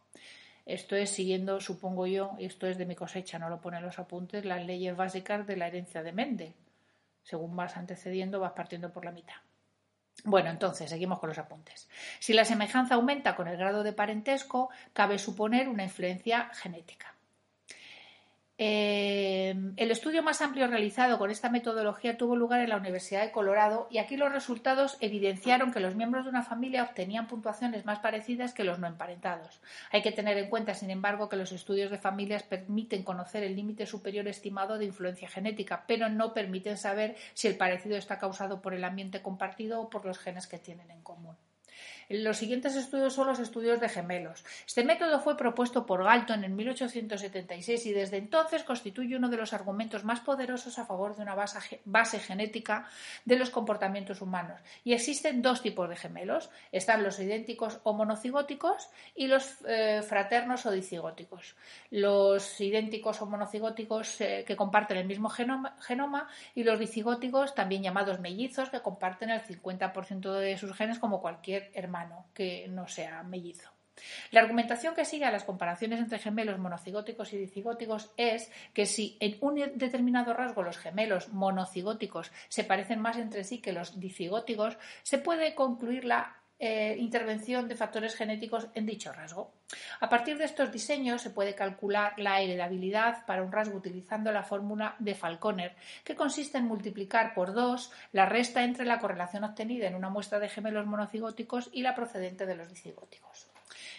Esto 0.66 0.96
es 0.96 1.10
siguiendo, 1.10 1.60
supongo 1.60 2.06
yo, 2.08 2.32
esto 2.40 2.66
es 2.66 2.78
de 2.78 2.86
mi 2.86 2.96
cosecha, 2.96 3.38
no 3.38 3.48
lo 3.48 3.60
ponen 3.60 3.84
los 3.84 4.00
apuntes, 4.00 4.44
las 4.44 4.66
leyes 4.66 4.96
básicas 4.96 5.46
de 5.46 5.56
la 5.56 5.68
herencia 5.68 6.02
de 6.02 6.12
Mendel 6.12 6.52
según 7.22 7.56
vas 7.56 7.76
antecediendo, 7.76 8.40
vas 8.40 8.52
partiendo 8.52 8.92
por 8.92 9.04
la 9.04 9.12
mitad. 9.12 9.36
Bueno, 10.24 10.50
entonces, 10.50 10.90
seguimos 10.90 11.18
con 11.18 11.28
los 11.28 11.38
apuntes. 11.38 11.88
Si 12.18 12.32
la 12.32 12.44
semejanza 12.44 12.94
aumenta 12.94 13.36
con 13.36 13.48
el 13.48 13.56
grado 13.56 13.82
de 13.82 13.92
parentesco, 13.92 14.70
cabe 14.92 15.18
suponer 15.18 15.68
una 15.68 15.84
influencia 15.84 16.50
genética. 16.54 17.14
Eh, 18.62 19.54
el 19.78 19.90
estudio 19.90 20.22
más 20.22 20.42
amplio 20.42 20.66
realizado 20.66 21.16
con 21.16 21.30
esta 21.30 21.48
metodología 21.48 22.18
tuvo 22.18 22.36
lugar 22.36 22.60
en 22.60 22.68
la 22.68 22.76
Universidad 22.76 23.22
de 23.22 23.30
Colorado 23.30 23.88
y 23.90 23.96
aquí 23.96 24.18
los 24.18 24.30
resultados 24.30 24.98
evidenciaron 25.00 25.72
que 25.72 25.80
los 25.80 25.94
miembros 25.94 26.24
de 26.24 26.28
una 26.28 26.42
familia 26.42 26.82
obtenían 26.82 27.26
puntuaciones 27.26 27.86
más 27.86 28.00
parecidas 28.00 28.52
que 28.52 28.64
los 28.64 28.78
no 28.78 28.86
emparentados. 28.86 29.62
Hay 29.92 30.02
que 30.02 30.12
tener 30.12 30.36
en 30.36 30.50
cuenta, 30.50 30.74
sin 30.74 30.90
embargo, 30.90 31.30
que 31.30 31.36
los 31.36 31.52
estudios 31.52 31.90
de 31.90 31.96
familias 31.96 32.42
permiten 32.42 33.02
conocer 33.02 33.44
el 33.44 33.56
límite 33.56 33.86
superior 33.86 34.28
estimado 34.28 34.76
de 34.76 34.84
influencia 34.84 35.26
genética, 35.26 35.84
pero 35.86 36.10
no 36.10 36.34
permiten 36.34 36.76
saber 36.76 37.16
si 37.32 37.48
el 37.48 37.56
parecido 37.56 37.96
está 37.96 38.18
causado 38.18 38.60
por 38.60 38.74
el 38.74 38.84
ambiente 38.84 39.22
compartido 39.22 39.80
o 39.80 39.88
por 39.88 40.04
los 40.04 40.18
genes 40.18 40.46
que 40.46 40.58
tienen 40.58 40.90
en 40.90 41.00
común. 41.00 41.34
Los 42.10 42.38
siguientes 42.38 42.74
estudios 42.74 43.14
son 43.14 43.28
los 43.28 43.38
estudios 43.38 43.78
de 43.78 43.88
gemelos. 43.88 44.44
Este 44.66 44.82
método 44.82 45.20
fue 45.20 45.36
propuesto 45.36 45.86
por 45.86 46.02
Galton 46.02 46.42
en 46.42 46.56
1876 46.56 47.86
y 47.86 47.92
desde 47.92 48.16
entonces 48.16 48.64
constituye 48.64 49.14
uno 49.14 49.28
de 49.28 49.36
los 49.36 49.52
argumentos 49.52 50.02
más 50.02 50.18
poderosos 50.18 50.80
a 50.80 50.86
favor 50.86 51.14
de 51.14 51.22
una 51.22 51.36
base, 51.36 52.18
genética 52.18 52.88
de 53.24 53.36
los 53.36 53.50
comportamientos 53.50 54.22
humanos. 54.22 54.60
Y 54.82 54.92
existen 54.92 55.40
dos 55.40 55.62
tipos 55.62 55.88
de 55.88 55.94
gemelos. 55.94 56.50
Están 56.72 57.04
los 57.04 57.20
idénticos 57.20 57.78
o 57.84 57.92
monocigóticos 57.92 58.88
y 59.14 59.28
los 59.28 59.58
eh, 59.68 60.02
fraternos 60.02 60.66
o 60.66 60.72
dicigóticos. 60.72 61.54
Los 61.92 62.60
idénticos 62.60 63.22
o 63.22 63.26
monocigóticos 63.26 64.20
eh, 64.20 64.44
que 64.44 64.56
comparten 64.56 64.96
el 64.96 65.06
mismo 65.06 65.28
genoma, 65.28 65.76
genoma 65.80 66.26
y 66.56 66.64
los 66.64 66.80
dicigóticos, 66.80 67.54
también 67.54 67.84
llamados 67.84 68.18
mellizos, 68.18 68.68
que 68.68 68.80
comparten 68.80 69.30
el 69.30 69.42
50% 69.42 70.32
de 70.32 70.58
sus 70.58 70.74
genes 70.74 70.98
como 70.98 71.20
cualquier 71.20 71.70
hermano 71.72 71.99
que 72.34 72.68
no 72.68 72.88
sea 72.88 73.22
mellizo. 73.22 73.70
La 74.30 74.40
argumentación 74.40 74.94
que 74.94 75.04
sigue 75.04 75.24
a 75.24 75.30
las 75.30 75.44
comparaciones 75.44 76.00
entre 76.00 76.18
gemelos 76.18 76.58
monocigóticos 76.58 77.32
y 77.32 77.38
dicigóticos 77.38 78.12
es 78.16 78.50
que 78.72 78.86
si 78.86 79.16
en 79.20 79.36
un 79.40 79.56
determinado 79.74 80.32
rasgo 80.32 80.62
los 80.62 80.78
gemelos 80.78 81.28
monocigóticos 81.28 82.32
se 82.48 82.64
parecen 82.64 83.00
más 83.00 83.16
entre 83.16 83.44
sí 83.44 83.60
que 83.60 83.72
los 83.72 84.00
dicigóticos, 84.00 84.78
se 85.02 85.18
puede 85.18 85.54
concluir 85.54 86.04
la 86.04 86.39
eh, 86.60 86.94
intervención 86.98 87.66
de 87.66 87.74
factores 87.74 88.14
genéticos 88.14 88.68
en 88.74 88.86
dicho 88.86 89.12
rasgo. 89.12 89.50
A 90.00 90.08
partir 90.08 90.38
de 90.38 90.44
estos 90.44 90.70
diseños 90.70 91.22
se 91.22 91.30
puede 91.30 91.54
calcular 91.54 92.12
la 92.18 92.40
heredabilidad 92.40 93.24
para 93.26 93.42
un 93.42 93.50
rasgo 93.50 93.78
utilizando 93.78 94.30
la 94.30 94.42
fórmula 94.42 94.94
de 94.98 95.14
Falconer, 95.14 95.74
que 96.04 96.14
consiste 96.14 96.58
en 96.58 96.66
multiplicar 96.66 97.34
por 97.34 97.54
dos 97.54 97.90
la 98.12 98.26
resta 98.26 98.62
entre 98.62 98.84
la 98.84 98.98
correlación 98.98 99.44
obtenida 99.44 99.88
en 99.88 99.94
una 99.94 100.10
muestra 100.10 100.38
de 100.38 100.48
gemelos 100.48 100.86
monocigóticos 100.86 101.70
y 101.72 101.82
la 101.82 101.94
procedente 101.94 102.46
de 102.46 102.56
los 102.56 102.68
dicigóticos. 102.68 103.49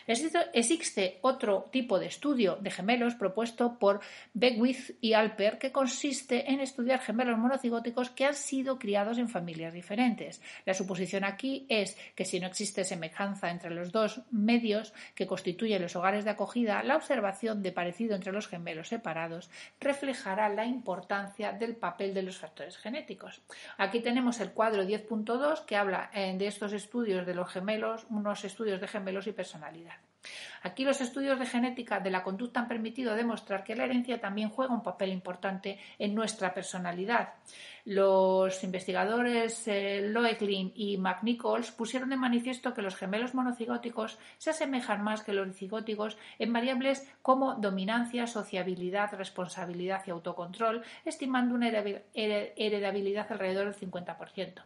Existe 0.08 1.20
otro 1.22 1.70
tipo 1.72 2.00
de 2.00 2.08
estudio 2.08 2.58
de 2.60 2.72
gemelos 2.72 3.16
propuesto 3.16 3.78
por 3.78 4.02
Beckwith 4.34 4.98
y 5.02 5.14
Alper 5.14 5.58
que 5.58 5.72
consiste 5.72 6.52
en 6.52 6.60
estudiar 6.60 7.00
gemelos 7.00 7.38
monocigóticos 7.38 8.10
que 8.10 8.26
han 8.26 8.36
sido 8.36 8.80
criados 8.80 9.18
en 9.18 9.30
familias 9.30 9.74
diferentes. 9.74 10.42
La 10.66 10.74
suposición 10.74 11.24
aquí 11.24 11.66
es 11.70 11.98
que 12.16 12.26
si 12.26 12.40
no 12.40 12.48
existe 12.48 12.84
semejanza 12.84 13.50
entre 13.50 13.72
los 13.72 13.92
dos 13.92 14.22
medios 14.32 14.94
que 15.16 15.28
constituyen 15.28 15.82
los 15.82 15.96
hogares 15.96 16.26
de 16.26 16.32
acogida, 16.32 16.84
la 16.84 16.96
observación 16.96 17.62
de 17.62 17.72
parecido 17.72 18.16
entre 18.16 18.32
los 18.32 18.48
gemelos 18.48 18.90
separados 18.90 19.50
reflejará 19.80 20.50
la 20.50 20.66
importancia 20.66 21.52
del 21.54 21.76
papel 21.76 22.14
de 22.14 22.24
los 22.24 22.38
factores 22.38 22.78
genéticos. 22.78 23.42
Aquí 23.78 24.00
tenemos 24.00 24.40
el 24.40 24.52
cuadro 24.52 24.84
10.2 24.84 25.66
que 25.66 25.76
habla 25.76 26.10
eh, 26.14 26.36
de 26.38 26.48
estos 26.48 26.74
estudios 26.74 27.26
de 27.26 27.36
los 27.36 27.50
gemelos, 27.50 28.06
unos 28.10 28.44
estudios 28.44 28.82
de 28.82 28.88
gemelos 28.88 29.28
y 29.28 29.32
personalidad. 29.32 30.01
Aquí 30.64 30.84
los 30.84 31.02
estudios 31.02 31.40
de 31.40 31.46
genética 31.46 32.00
de 32.00 32.12
la 32.12 32.24
conducta 32.24 32.60
han 32.60 32.68
permitido 32.68 33.16
demostrar 33.16 33.64
que 33.64 33.76
la 33.76 33.86
herencia 33.86 34.22
también 34.22 34.50
juega 34.50 34.74
un 34.74 34.84
papel 34.84 35.10
importante 35.12 35.80
en 35.98 36.14
nuestra 36.14 36.54
personalidad. 36.54 37.34
Los 37.84 38.64
investigadores 38.64 39.68
eh, 39.68 40.02
Loechlin 40.04 40.72
y 40.76 40.98
McNichols 40.98 41.72
pusieron 41.72 42.10
de 42.10 42.18
manifiesto 42.18 42.76
que 42.76 42.84
los 42.84 42.96
gemelos 42.96 43.34
monocigóticos 43.34 44.20
se 44.38 44.52
asemejan 44.52 45.04
más 45.04 45.24
que 45.24 45.34
los 45.34 45.56
cigóticos 45.56 46.18
en 46.38 46.54
variables 46.54 47.08
como 47.24 47.56
dominancia, 47.56 48.28
sociabilidad, 48.28 49.14
responsabilidad 49.14 50.04
y 50.06 50.12
autocontrol, 50.12 50.84
estimando 51.06 51.56
una 51.56 51.70
heredabilidad 51.70 53.32
alrededor 53.32 53.66
del 53.66 53.92
50%. 53.92 54.62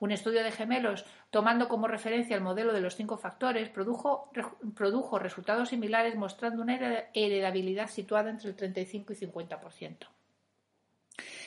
Un 0.00 0.12
estudio 0.12 0.42
de 0.42 0.52
gemelos, 0.52 1.04
tomando 1.30 1.68
como 1.68 1.88
referencia 1.88 2.36
el 2.36 2.42
modelo 2.42 2.72
de 2.72 2.80
los 2.80 2.96
cinco 2.96 3.16
factores, 3.16 3.68
produjo, 3.68 5.18
resultados 5.18 5.70
similares 5.70 6.14
mostrando 6.16 6.62
una 6.62 7.08
heredabilidad 7.12 7.88
situada 7.88 8.30
entre 8.30 8.50
el 8.50 8.56
35 8.56 9.12
y 9.12 9.16
50%. 9.16 10.06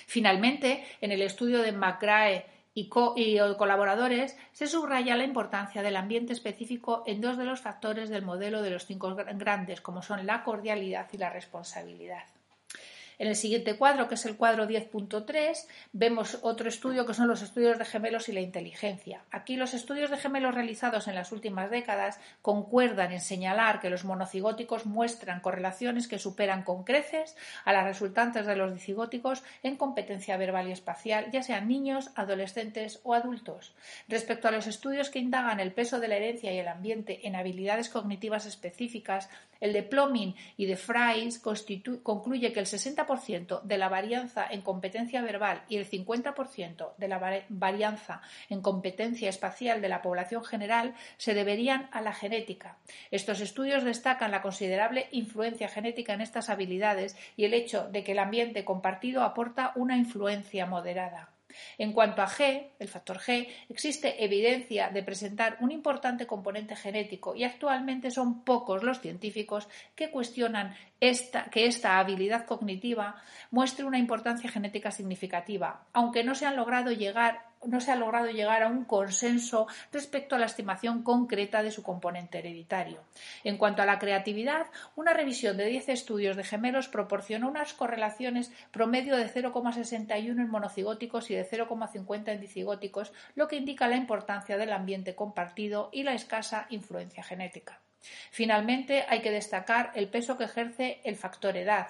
Finalmente, 0.08 0.84
en 1.02 1.12
el 1.12 1.22
estudio 1.22 1.62
de 1.62 1.72
McGrath 1.72 2.46
y, 2.74 2.90
colaboradores 2.90 4.38
se 4.52 4.68
subraya 4.68 5.16
la 5.16 5.24
importancia 5.24 5.82
del 5.82 5.96
ambiente 5.96 6.34
específico 6.34 7.04
en 7.06 7.22
dos 7.22 7.38
de 7.38 7.46
los 7.46 7.62
factores 7.62 8.10
del 8.10 8.24
modelo 8.24 8.62
de 8.62 8.72
los 8.72 8.86
cinco 8.86 9.16
grandes, 9.16 9.82
como 9.82 10.02
son 10.02 10.26
la 10.26 10.44
cordialidad 10.44 11.08
y 11.12 11.18
la 11.18 11.30
responsabilidad. 11.30 12.24
En 13.20 13.28
el 13.28 13.36
siguiente 13.36 13.76
cuadro, 13.76 14.08
que 14.08 14.16
es 14.16 14.26
el 14.26 14.38
cuadro 14.38 14.66
10.3, 14.66 15.68
vemos 15.92 16.40
otro 16.42 16.70
estudio 16.70 17.06
que 17.06 17.14
son 17.14 17.28
los 17.28 17.42
estudios 17.42 17.78
de 17.78 17.84
gemelos 17.84 18.30
y 18.30 18.32
la 18.32 18.40
inteligencia. 18.40 19.26
Aquí 19.30 19.58
los 19.58 19.74
estudios 19.74 20.10
de 20.10 20.16
gemelos 20.16 20.56
realizados 20.56 21.10
en 21.10 21.16
las 21.16 21.34
últimas 21.34 21.70
décadas 21.70 22.18
concuerdan 22.42 23.12
en 23.12 23.20
señalar 23.20 23.82
que 23.82 23.90
los 23.90 24.06
monocigóticos 24.06 24.86
muestran 24.86 25.42
correlaciones 25.42 26.08
que 26.08 26.18
superan 26.18 26.64
con 26.64 26.86
creces 26.86 27.36
a 27.66 27.74
las 27.74 27.84
resultantes 27.84 28.46
de 28.46 28.56
los 28.56 28.74
dicigóticos 28.74 29.44
en 29.64 29.76
competencia 29.76 30.38
verbal 30.38 30.70
y 30.70 30.72
espacial, 30.72 31.30
ya 31.30 31.44
sean 31.44 31.68
niños, 31.68 32.12
adolescentes 32.16 33.02
o 33.04 33.14
adultos. 33.14 33.76
Respecto 34.08 34.48
a 34.48 34.52
los 34.52 34.66
estudios 34.66 35.10
que 35.10 35.20
indagan 35.20 35.60
el 35.60 35.74
peso 35.74 36.00
de 36.00 36.08
la 36.08 36.16
herencia 36.16 36.54
y 36.54 36.58
el 36.58 36.70
ambiente 36.70 37.28
en 37.28 37.36
habilidades 37.36 37.90
cognitivas 37.90 38.46
específicas, 38.46 39.30
el 39.60 39.74
de 39.74 39.84
Plomin 39.84 40.36
y 40.58 40.66
de 40.66 40.76
Fries 40.76 41.40
concluye 42.04 42.54
que 42.54 42.60
el 42.60 42.66
60% 42.66 43.62
de 43.62 43.78
la 43.78 43.90
varianza 43.90 44.48
en 44.50 44.62
competencia 44.62 45.22
verbal 45.22 45.64
y 45.70 45.78
el 45.78 45.90
50% 45.90 46.96
de 46.98 47.08
la 47.08 47.44
varianza 47.50 48.22
en 48.50 48.62
competencia 48.62 49.30
espacial 49.30 49.82
de 49.82 49.90
la 49.90 50.02
población 50.02 50.44
general 50.44 50.96
se 51.18 51.34
deberían 51.34 51.90
a 51.92 52.02
la 52.02 52.14
genética. 52.14 52.78
Estos 53.12 53.42
estudios 53.42 53.84
destacan 53.84 54.32
la 54.32 54.42
considerable 54.42 55.08
influencia 55.12 55.68
genética 55.68 56.14
en 56.14 56.22
estas 56.22 56.50
habilidades 56.50 57.18
y 57.36 57.46
el 57.46 57.54
hecho 57.54 57.88
de 57.90 58.04
que 58.04 58.14
el 58.14 58.20
ambiente 58.20 58.66
compartido 58.66 59.24
aporta 59.24 59.74
una 59.76 59.98
influencia 59.98 60.66
moderada. 60.66 61.30
En 61.78 61.94
cuanto 61.94 62.22
a 62.22 62.28
G, 62.28 62.72
el 62.80 62.88
factor 62.88 63.20
G, 63.20 63.48
existe 63.70 64.24
evidencia 64.24 64.90
de 64.90 65.04
presentar 65.04 65.58
un 65.62 65.72
importante 65.72 66.28
componente 66.28 66.76
genético 66.76 67.36
y 67.36 67.44
actualmente 67.44 68.12
son 68.12 68.44
pocos 68.44 68.84
los 68.84 69.02
científicos 69.02 69.68
que 69.96 70.12
cuestionan 70.12 70.76
que 71.00 71.66
esta 71.66 72.00
habilidad 72.00 72.46
cognitiva 72.46 73.16
muestre 73.52 73.86
una 73.86 73.98
importancia 73.98 74.50
genética 74.50 74.92
significativa, 74.92 75.86
aunque 75.94 76.24
no 76.24 76.36
se 76.36 76.46
han 76.46 76.56
logrado 76.56 76.92
llegar 76.92 77.49
no 77.66 77.82
se 77.82 77.92
ha 77.92 77.96
logrado 77.96 78.28
llegar 78.28 78.64
a 78.64 78.68
un 78.68 78.86
consenso 78.86 79.68
respecto 79.92 80.36
a 80.36 80.40
la 80.40 80.46
estimación 80.46 81.04
concreta 81.04 81.62
de 81.64 81.72
su 81.72 81.84
componente 81.84 82.40
hereditario. 82.40 83.02
En 83.44 83.58
cuanto 83.58 83.82
a 83.82 83.86
la 83.86 84.00
creatividad, 84.00 84.68
una 84.96 85.14
revisión 85.14 85.58
de 85.58 85.66
10 85.66 85.90
estudios 85.90 86.38
de 86.38 86.44
gemelos 86.44 86.88
proporcionó 86.88 87.50
unas 87.50 87.74
correlaciones 87.74 88.52
promedio 88.72 89.18
de 89.18 89.30
0,61 89.30 90.30
en 90.30 90.50
monocigóticos 90.50 91.30
y 91.32 91.36
de 91.36 91.50
0,50 91.50 92.30
en 92.30 92.42
dicigóticos, 92.42 93.12
lo 93.36 93.48
que 93.48 93.58
indica 93.58 93.88
la 93.88 93.98
importancia 93.98 94.58
del 94.58 94.74
ambiente 94.74 95.16
compartido 95.16 95.90
y 95.92 96.04
la 96.04 96.14
escasa 96.14 96.68
influencia 96.70 97.24
genética. 97.24 97.80
Finalmente, 98.32 99.06
hay 99.10 99.22
que 99.22 99.32
destacar 99.32 99.92
el 99.96 100.08
peso 100.08 100.38
que 100.38 100.46
ejerce 100.46 101.02
el 101.04 101.18
factor 101.18 101.58
edad. 101.58 101.88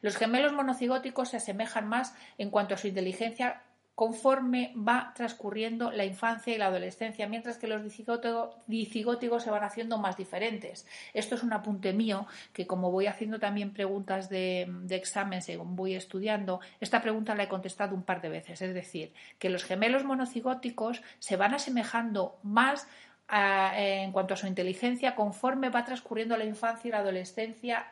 Los 0.00 0.16
gemelos 0.16 0.52
monocigóticos 0.52 1.30
se 1.30 1.38
asemejan 1.38 1.88
más 1.88 2.14
en 2.36 2.50
cuanto 2.50 2.74
a 2.74 2.78
su 2.78 2.88
inteligencia 2.88 3.62
conforme 3.98 4.72
va 4.76 5.12
transcurriendo 5.12 5.90
la 5.90 6.04
infancia 6.04 6.54
y 6.54 6.56
la 6.56 6.66
adolescencia, 6.66 7.26
mientras 7.26 7.58
que 7.58 7.66
los 7.66 7.82
dicigóticos 7.82 9.42
se 9.42 9.50
van 9.50 9.64
haciendo 9.64 9.98
más 9.98 10.16
diferentes. 10.16 10.86
Esto 11.14 11.34
es 11.34 11.42
un 11.42 11.52
apunte 11.52 11.92
mío 11.92 12.28
que 12.52 12.64
como 12.64 12.92
voy 12.92 13.08
haciendo 13.08 13.40
también 13.40 13.72
preguntas 13.72 14.28
de, 14.28 14.70
examen 14.90 15.42
según 15.42 15.74
voy 15.74 15.96
estudiando, 15.96 16.60
esta 16.78 17.02
pregunta 17.02 17.34
la 17.34 17.42
he 17.42 17.48
contestado 17.48 17.96
un 17.96 18.04
par 18.04 18.22
de 18.22 18.28
veces. 18.28 18.62
Es 18.62 18.72
decir, 18.72 19.12
que 19.40 19.50
los 19.50 19.64
gemelos 19.64 20.04
monocigóticos 20.04 21.02
se 21.18 21.34
van 21.34 21.54
asemejando 21.54 22.38
más 22.44 22.86
en 23.28 24.12
cuanto 24.12 24.34
a 24.34 24.36
su 24.36 24.46
inteligencia 24.46 25.16
conforme 25.16 25.70
va 25.70 25.84
transcurriendo 25.84 26.36
la 26.36 26.44
infancia 26.44 26.86
y 26.88 26.92
la 26.92 26.98
adolescencia 26.98 27.88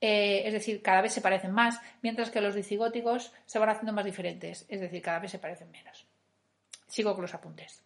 eh, 0.00 0.42
es 0.46 0.52
decir, 0.52 0.82
cada 0.82 1.02
vez 1.02 1.12
se 1.12 1.20
parecen 1.20 1.52
más, 1.52 1.80
mientras 2.02 2.30
que 2.30 2.40
los 2.40 2.54
dicigóticos 2.54 3.32
se 3.46 3.58
van 3.58 3.70
haciendo 3.70 3.92
más 3.92 4.04
diferentes, 4.04 4.66
es 4.68 4.80
decir, 4.80 5.02
cada 5.02 5.18
vez 5.18 5.30
se 5.30 5.38
parecen 5.38 5.70
menos. 5.70 6.06
Sigo 6.86 7.14
con 7.14 7.22
los 7.22 7.34
apuntes. 7.34 7.82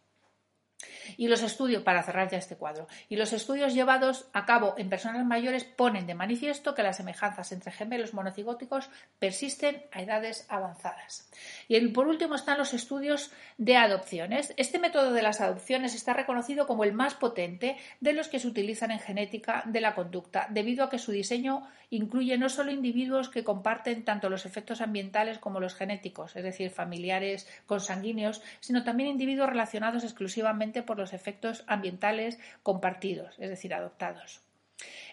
Y 1.16 1.28
los 1.28 1.42
estudios, 1.42 1.82
para 1.82 2.02
cerrar 2.02 2.30
ya 2.30 2.38
este 2.38 2.56
cuadro, 2.56 2.86
y 3.08 3.16
los 3.16 3.32
estudios 3.32 3.74
llevados 3.74 4.26
a 4.32 4.44
cabo 4.46 4.74
en 4.78 4.88
personas 4.88 5.24
mayores 5.24 5.64
ponen 5.64 6.06
de 6.06 6.14
manifiesto 6.14 6.74
que 6.74 6.82
las 6.82 6.96
semejanzas 6.96 7.52
entre 7.52 7.72
gemelos 7.72 8.14
monocigóticos 8.14 8.88
persisten 9.18 9.84
a 9.92 10.02
edades 10.02 10.46
avanzadas. 10.48 11.30
Y 11.68 11.80
por 11.88 12.08
último 12.08 12.34
están 12.34 12.58
los 12.58 12.74
estudios 12.74 13.30
de 13.58 13.76
adopciones. 13.76 14.54
Este 14.56 14.78
método 14.78 15.12
de 15.12 15.22
las 15.22 15.40
adopciones 15.40 15.94
está 15.94 16.12
reconocido 16.12 16.66
como 16.66 16.84
el 16.84 16.92
más 16.92 17.14
potente 17.14 17.76
de 18.00 18.12
los 18.12 18.28
que 18.28 18.38
se 18.38 18.48
utilizan 18.48 18.90
en 18.90 19.00
genética 19.00 19.62
de 19.66 19.80
la 19.80 19.94
conducta, 19.94 20.46
debido 20.50 20.84
a 20.84 20.90
que 20.90 20.98
su 20.98 21.12
diseño 21.12 21.68
incluye 21.92 22.38
no 22.38 22.48
solo 22.48 22.72
individuos 22.72 23.28
que 23.28 23.44
comparten 23.44 24.04
tanto 24.04 24.30
los 24.30 24.46
efectos 24.46 24.80
ambientales 24.80 25.38
como 25.38 25.60
los 25.60 25.74
genéticos, 25.74 26.34
es 26.36 26.42
decir, 26.42 26.70
familiares 26.70 27.46
consanguíneos, 27.66 28.42
sino 28.60 28.82
también 28.82 29.10
individuos 29.10 29.50
relacionados 29.50 30.02
exclusivamente 30.02 30.82
por 30.82 30.96
los 30.96 31.12
efectos 31.12 31.64
ambientales 31.66 32.38
compartidos, 32.62 33.34
es 33.38 33.50
decir, 33.50 33.74
adoptados. 33.74 34.40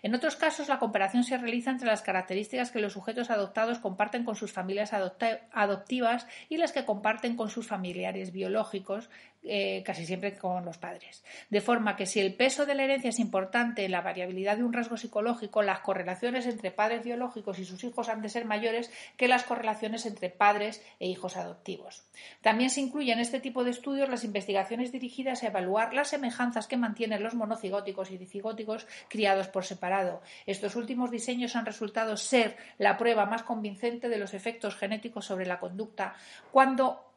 En 0.01 0.15
otros 0.15 0.37
casos, 0.37 0.69
la 0.69 0.79
comparación 0.79 1.23
se 1.23 1.37
realiza 1.37 1.69
entre 1.69 1.87
las 1.87 2.01
características 2.01 2.71
que 2.71 2.79
los 2.79 2.93
sujetos 2.93 3.29
adoptados 3.29 3.79
comparten 3.79 4.23
con 4.23 4.35
sus 4.35 4.53
familias 4.53 4.93
adoptivas 4.93 6.27
y 6.47 6.57
las 6.57 6.71
que 6.71 6.85
comparten 6.85 7.35
con 7.35 7.49
sus 7.49 7.67
familiares 7.67 8.31
biológicos, 8.31 9.09
eh, 9.41 9.83
casi 9.85 10.05
siempre 10.05 10.37
con 10.37 10.65
los 10.65 10.77
padres. 10.77 11.23
De 11.49 11.61
forma 11.61 11.95
que 11.95 12.05
si 12.05 12.19
el 12.19 12.33
peso 12.33 12.65
de 12.65 12.75
la 12.75 12.83
herencia 12.83 13.09
es 13.09 13.19
importante 13.19 13.85
en 13.85 13.91
la 13.91 14.01
variabilidad 14.01 14.57
de 14.57 14.63
un 14.63 14.73
rasgo 14.73 14.97
psicológico, 14.97 15.61
las 15.61 15.79
correlaciones 15.79 16.45
entre 16.45 16.71
padres 16.71 17.03
biológicos 17.03 17.57
y 17.57 17.65
sus 17.65 17.83
hijos 17.83 18.09
han 18.09 18.21
de 18.21 18.29
ser 18.29 18.45
mayores 18.45 18.91
que 19.17 19.27
las 19.29 19.43
correlaciones 19.43 20.05
entre 20.05 20.29
padres 20.29 20.83
e 20.99 21.07
hijos 21.07 21.37
adoptivos. 21.37 22.03
También 22.41 22.69
se 22.69 22.81
incluyen 22.81 23.09
en 23.09 23.19
este 23.21 23.39
tipo 23.39 23.63
de 23.63 23.71
estudios 23.71 24.09
las 24.09 24.23
investigaciones 24.23 24.91
dirigidas 24.91 25.41
a 25.43 25.47
evaluar 25.47 25.93
las 25.93 26.09
semejanzas 26.09 26.67
que 26.67 26.77
mantienen 26.77 27.23
los 27.23 27.33
monocigóticos 27.33 28.11
y 28.11 28.17
dicigóticos 28.17 28.87
criados 29.07 29.47
por 29.47 29.63
separado. 29.63 30.21
Estos 30.45 30.75
últimos 30.75 31.11
diseños 31.11 31.55
han 31.55 31.65
resultado 31.65 32.17
ser 32.17 32.57
la 32.77 32.97
prueba 32.97 33.25
más 33.25 33.43
convincente 33.43 34.09
de 34.09 34.17
los 34.17 34.33
efectos 34.33 34.75
genéticos 34.75 35.25
sobre 35.25 35.45
la 35.45 35.59
conducta 35.59 36.15
cuando 36.51 37.08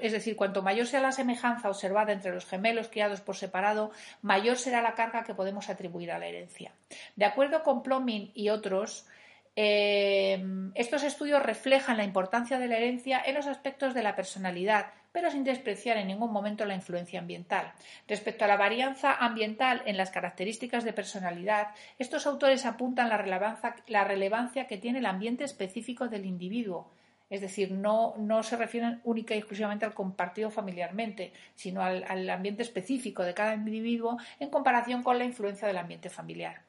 es 0.00 0.12
decir, 0.12 0.36
cuanto 0.36 0.62
mayor 0.62 0.86
sea 0.86 1.00
la 1.00 1.12
semejanza 1.12 1.68
observada 1.68 2.12
entre 2.12 2.32
los 2.32 2.46
gemelos 2.46 2.88
criados 2.88 3.20
por 3.20 3.36
separado, 3.36 3.92
mayor 4.20 4.56
será 4.56 4.82
la 4.82 4.94
carga 4.94 5.24
que 5.24 5.34
podemos 5.34 5.68
atribuir 5.68 6.10
a 6.12 6.18
la 6.18 6.26
herencia. 6.26 6.72
De 7.16 7.24
acuerdo 7.24 7.62
con 7.62 7.82
Plomin 7.82 8.32
y 8.34 8.50
otros, 8.50 9.06
eh, 9.54 10.42
estos 10.74 11.02
estudios 11.02 11.42
reflejan 11.42 11.96
la 11.96 12.04
importancia 12.04 12.58
de 12.58 12.68
la 12.68 12.76
herencia 12.76 13.22
en 13.24 13.34
los 13.34 13.46
aspectos 13.46 13.94
de 13.94 14.02
la 14.02 14.16
personalidad, 14.16 14.86
pero 15.12 15.30
sin 15.30 15.44
despreciar 15.44 15.98
en 15.98 16.08
ningún 16.08 16.32
momento 16.32 16.64
la 16.64 16.74
influencia 16.74 17.20
ambiental. 17.20 17.72
Respecto 18.08 18.44
a 18.44 18.48
la 18.48 18.56
varianza 18.56 19.14
ambiental 19.14 19.82
en 19.84 19.98
las 19.98 20.10
características 20.10 20.84
de 20.84 20.94
personalidad, 20.94 21.68
estos 21.98 22.26
autores 22.26 22.64
apuntan 22.64 23.10
la 23.10 23.18
relevancia, 23.18 23.76
la 23.88 24.04
relevancia 24.04 24.66
que 24.66 24.78
tiene 24.78 25.00
el 25.00 25.06
ambiente 25.06 25.44
específico 25.44 26.08
del 26.08 26.24
individuo, 26.24 26.90
es 27.32 27.40
decir, 27.40 27.72
no, 27.72 28.42
se 28.42 28.58
refieren 28.58 29.00
única 29.04 29.34
y 29.34 29.38
exclusivamente 29.38 29.86
al 29.86 29.94
compartido 29.94 30.50
familiarmente, 30.50 31.32
sino 31.54 31.80
al, 31.80 32.28
ambiente 32.28 32.62
específico 32.62 33.22
de 33.22 33.32
cada 33.32 33.54
individuo 33.54 34.18
en 34.38 34.50
comparación 34.50 35.02
con 35.02 35.16
la 35.16 35.24
influencia 35.24 35.66
del 35.66 35.78
ambiente 35.78 36.10
familiar. 36.10 36.60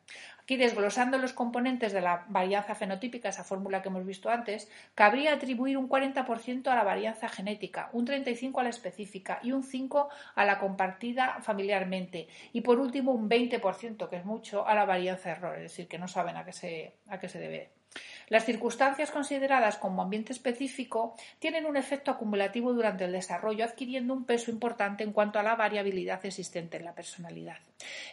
Aquí, 0.42 0.56
desglosando 0.56 1.18
los 1.18 1.34
componentes 1.34 1.92
de 1.92 2.00
la 2.00 2.24
varianza 2.30 2.76
fenotípica, 2.76 3.28
esa 3.28 3.44
fórmula 3.44 3.82
que 3.82 3.90
hemos 3.90 4.06
visto 4.06 4.30
antes, 4.30 4.72
cabría 4.96 5.34
atribuir 5.34 5.78
un 5.78 5.90
40% 5.90 6.68
a 6.68 6.76
la 6.76 6.84
varianza 6.86 7.28
genética, 7.28 7.90
un 7.92 8.08
35% 8.08 8.58
a 8.58 8.64
la 8.64 8.70
específica 8.70 9.40
y 9.44 9.52
un 9.52 9.64
5% 9.64 10.08
a 10.34 10.46
la 10.46 10.60
compartida 10.60 11.40
familiarmente. 11.42 12.30
Y 12.54 12.62
por 12.62 12.80
último, 12.80 13.12
un 13.12 13.30
20%, 13.30 14.08
que 14.08 14.16
es 14.16 14.24
mucho, 14.24 14.66
a 14.66 14.74
la 14.76 14.86
varianza 14.86 15.32
error, 15.32 15.58
es 15.58 15.64
decir, 15.64 15.90
que 15.90 16.00
no 16.00 16.08
saben 16.08 16.38
a 16.38 16.46
qué 16.46 16.54
se, 16.54 16.94
a 17.10 17.20
qué 17.20 17.28
se 17.28 17.40
debe. 17.40 17.83
Las 18.30 18.46
circunstancias 18.46 19.12
consideradas 19.12 19.78
como 19.78 20.02
ambiente 20.02 20.34
específico 20.34 21.16
tienen 21.40 21.66
un 21.66 21.78
efecto 21.78 22.12
acumulativo 22.12 22.74
durante 22.74 23.06
el 23.06 23.12
desarrollo, 23.12 23.66
adquiriendo 23.66 24.14
un 24.14 24.26
peso 24.26 24.52
importante 24.52 25.04
en 25.04 25.12
cuanto 25.12 25.40
a 25.40 25.44
la 25.44 25.56
variabilidad 25.56 26.26
existente 26.26 26.78
en 26.78 26.86
la 26.86 26.96
personalidad. 26.96 27.58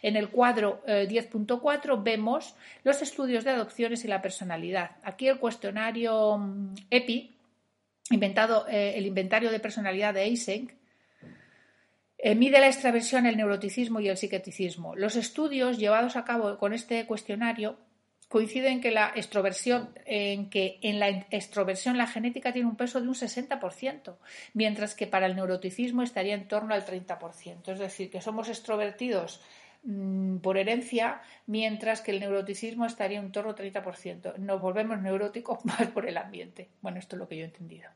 En 0.01 0.15
el 0.15 0.29
cuadro 0.29 0.83
10.4 0.85 1.97
eh, 1.97 2.01
vemos 2.03 2.55
los 2.83 3.01
estudios 3.01 3.43
de 3.43 3.51
adopciones 3.51 4.05
y 4.05 4.07
la 4.07 4.21
personalidad. 4.21 4.91
Aquí 5.03 5.27
el 5.27 5.39
cuestionario 5.39 6.37
mm, 6.37 6.75
EPI, 6.89 7.35
inventado, 8.11 8.67
eh, 8.67 8.93
el 8.95 9.05
inventario 9.05 9.51
de 9.51 9.59
personalidad 9.59 10.13
de 10.13 10.23
Eysenck, 10.23 10.73
eh, 12.23 12.35
mide 12.35 12.59
la 12.59 12.67
extraversión, 12.67 13.25
el 13.25 13.37
neuroticismo 13.37 13.99
y 13.99 14.07
el 14.07 14.17
psiqueticismo. 14.17 14.95
Los 14.95 15.15
estudios 15.15 15.79
llevados 15.79 16.15
a 16.15 16.23
cabo 16.23 16.59
con 16.59 16.73
este 16.73 17.07
cuestionario 17.07 17.77
coincide 18.31 18.69
en 18.69 18.79
que 18.79 18.91
la 18.91 19.11
extroversión, 19.13 19.89
en 20.05 20.49
que 20.49 20.79
en 20.81 20.99
la 20.99 21.09
extroversión 21.09 21.97
la 21.97 22.07
genética 22.07 22.53
tiene 22.53 22.69
un 22.69 22.77
peso 22.77 23.01
de 23.01 23.09
un 23.09 23.13
60%, 23.13 24.15
mientras 24.53 24.95
que 24.95 25.05
para 25.05 25.25
el 25.25 25.35
neuroticismo 25.35 26.01
estaría 26.01 26.33
en 26.33 26.47
torno 26.47 26.73
al 26.73 26.85
30%. 26.85 27.73
Es 27.73 27.79
decir, 27.79 28.09
que 28.09 28.21
somos 28.21 28.47
extrovertidos 28.47 29.41
mm, 29.83 30.37
por 30.37 30.57
herencia, 30.57 31.21
mientras 31.45 31.99
que 31.99 32.11
el 32.11 32.21
neuroticismo 32.21 32.85
estaría 32.85 33.19
en 33.19 33.33
torno 33.33 33.49
al 33.49 33.57
30%. 33.57 34.37
Nos 34.37 34.61
volvemos 34.61 35.01
neuróticos 35.01 35.65
más 35.65 35.87
por 35.87 36.07
el 36.07 36.15
ambiente. 36.15 36.69
Bueno, 36.79 36.99
esto 36.99 37.17
es 37.17 37.19
lo 37.19 37.27
que 37.27 37.35
yo 37.35 37.43
he 37.43 37.47
entendido. 37.47 37.89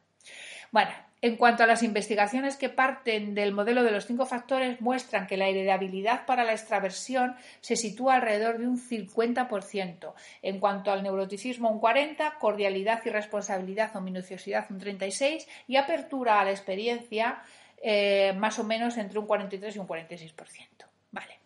Bueno, 0.72 0.92
en 1.22 1.38
cuanto 1.38 1.64
a 1.64 1.68
las 1.68 1.82
investigaciones 1.82 2.56
que 2.56 2.70
parten 2.70 3.34
del 3.34 3.52
modelo 3.52 3.84
de 3.84 3.92
los 3.92 4.06
cinco 4.06 4.26
factores, 4.26 4.80
muestran 4.82 5.26
que 5.26 5.38
la 5.38 5.48
heredabilidad 5.48 6.26
para 6.26 6.44
la 6.44 6.52
extraversión 6.52 7.36
se 7.62 7.76
sitúa 7.76 8.16
alrededor 8.16 8.60
de 8.60 8.68
un 8.68 8.80
50%. 8.80 10.14
En 10.44 10.60
cuanto 10.60 10.92
al 10.92 11.02
neuroticismo, 11.02 11.72
un 11.72 11.82
40%, 11.82 12.38
cordialidad 12.38 13.02
y 13.06 13.10
responsabilidad 13.10 13.96
o 13.96 14.02
minuciosidad, 14.02 14.68
un 14.70 14.80
36%, 14.80 15.48
y 15.68 15.78
apertura 15.78 16.40
a 16.40 16.46
la 16.46 16.52
experiencia, 16.52 17.42
eh, 17.82 18.34
más 18.38 18.60
o 18.60 18.64
menos 18.64 18.98
entre 18.98 19.18
un 19.18 19.26
43 19.26 19.76
y 19.76 19.80
un 19.80 19.88
46%. 19.88 20.86
Vale, 21.12 21.40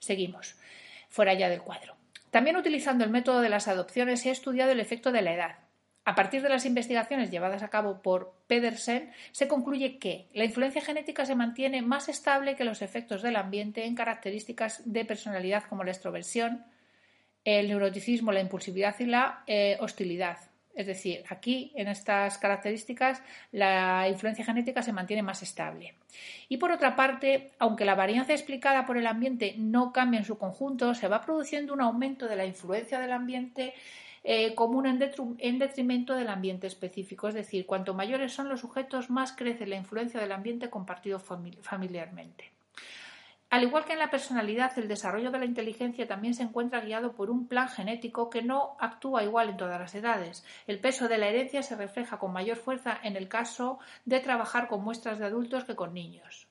seguimos. 0.00 0.56
Fuera 1.08 1.34
ya 1.34 1.48
del 1.48 1.62
cuadro. 1.62 1.94
También 2.30 2.56
utilizando 2.56 3.04
el 3.04 3.10
método 3.10 3.40
de 3.40 3.50
las 3.50 3.68
adopciones 3.68 4.22
se 4.22 4.30
ha 4.30 4.32
estudiado 4.32 4.72
el 4.72 4.80
efecto 4.80 5.12
de 5.12 5.22
la 5.22 5.34
edad. 5.34 5.61
A 6.04 6.16
partir 6.16 6.42
de 6.42 6.48
las 6.48 6.66
investigaciones 6.66 7.30
llevadas 7.30 7.62
a 7.62 7.68
cabo 7.68 8.02
por 8.02 8.34
Pedersen, 8.48 9.12
se 9.30 9.46
concluye 9.46 9.98
que 9.98 10.26
la 10.34 10.44
influencia 10.44 10.82
genética 10.82 11.24
se 11.24 11.36
mantiene 11.36 11.80
más 11.80 12.08
estable 12.08 12.56
que 12.56 12.64
los 12.64 12.82
efectos 12.82 13.22
del 13.22 13.36
ambiente 13.36 13.84
en 13.84 13.94
características 13.94 14.82
de 14.84 15.04
personalidad 15.04 15.62
como 15.64 15.84
la 15.84 15.92
extroversión, 15.92 16.64
el 17.44 17.68
neuroticismo, 17.68 18.32
la 18.32 18.40
impulsividad 18.40 18.98
y 18.98 19.06
la 19.06 19.44
eh, 19.46 19.76
hostilidad. 19.80 20.38
Es 20.74 20.86
decir, 20.86 21.22
aquí, 21.28 21.70
en 21.76 21.86
estas 21.86 22.38
características, 22.38 23.22
la 23.52 24.08
influencia 24.08 24.44
genética 24.44 24.82
se 24.82 24.92
mantiene 24.92 25.22
más 25.22 25.42
estable. 25.42 25.94
Y 26.48 26.56
por 26.56 26.72
otra 26.72 26.96
parte, 26.96 27.52
aunque 27.58 27.84
la 27.84 27.94
varianza 27.94 28.32
explicada 28.32 28.86
por 28.86 28.96
el 28.96 29.06
ambiente 29.06 29.54
no 29.58 29.92
cambia 29.92 30.18
en 30.18 30.24
su 30.24 30.38
conjunto, 30.38 30.94
se 30.94 31.08
va 31.08 31.20
produciendo 31.20 31.74
un 31.74 31.82
aumento 31.82 32.26
de 32.26 32.36
la 32.36 32.46
influencia 32.46 32.98
del 32.98 33.12
ambiente 33.12 33.74
eh, 34.24 34.54
común 34.54 34.86
en, 34.86 35.58
detrimento 35.58 36.14
del 36.14 36.28
ambiente 36.28 36.66
específico. 36.66 37.28
Es 37.28 37.34
decir, 37.34 37.66
cuanto 37.66 37.94
mayores 37.94 38.32
son 38.32 38.48
los 38.48 38.60
sujetos, 38.60 39.10
más 39.10 39.32
crece 39.32 39.66
la 39.66 39.76
influencia 39.76 40.20
del 40.20 40.32
ambiente 40.32 40.70
compartido 40.70 41.18
familiarmente. 41.18 42.52
Al 43.50 43.64
igual 43.64 43.84
que 43.84 43.92
en 43.92 43.98
la 43.98 44.10
personalidad, 44.10 44.78
el 44.78 44.88
desarrollo 44.88 45.30
de 45.30 45.38
la 45.38 45.44
inteligencia 45.44 46.08
también 46.08 46.32
se 46.32 46.42
encuentra 46.42 46.80
guiado 46.80 47.12
por 47.12 47.30
un 47.30 47.48
plan 47.48 47.68
genético 47.68 48.30
que 48.30 48.40
no 48.40 48.76
actúa 48.80 49.24
igual 49.24 49.50
en 49.50 49.58
todas 49.58 49.78
las 49.78 49.94
edades. 49.94 50.42
El 50.66 50.78
peso 50.78 51.06
de 51.06 51.18
la 51.18 51.28
herencia 51.28 51.62
se 51.62 51.76
refleja 51.76 52.18
con 52.18 52.32
mayor 52.32 52.56
fuerza 52.56 52.98
en 53.02 53.14
el 53.14 53.28
caso 53.28 53.78
de 54.06 54.20
trabajar 54.20 54.68
con 54.68 54.82
muestras 54.82 55.18
de 55.18 55.26
adultos 55.26 55.64
que 55.64 55.76
con 55.76 55.92
niños. 55.92 56.48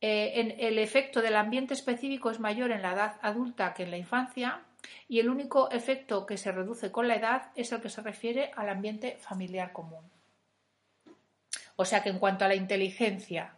Eh, 0.00 0.56
el 0.58 0.78
efecto 0.78 1.20
del 1.20 1.36
ambiente 1.36 1.74
específico 1.74 2.30
es 2.30 2.40
mayor 2.40 2.70
en 2.70 2.80
la 2.80 2.92
edad 2.92 3.16
adulta 3.20 3.74
que 3.74 3.82
en 3.82 3.90
la 3.90 3.98
infancia, 3.98 4.62
y 5.08 5.20
el 5.20 5.28
único 5.28 5.70
efecto 5.70 6.26
que 6.26 6.36
se 6.36 6.52
reduce 6.52 6.90
con 6.90 7.08
la 7.08 7.16
edad 7.16 7.50
es 7.54 7.72
el 7.72 7.80
que 7.80 7.90
se 7.90 8.02
refiere 8.02 8.50
al 8.56 8.68
ambiente 8.68 9.16
familiar 9.20 9.72
común. 9.72 10.10
O 11.76 11.84
sea 11.84 12.02
que 12.02 12.10
en 12.10 12.18
cuanto 12.18 12.44
a 12.44 12.48
la 12.48 12.54
inteligencia, 12.54 13.54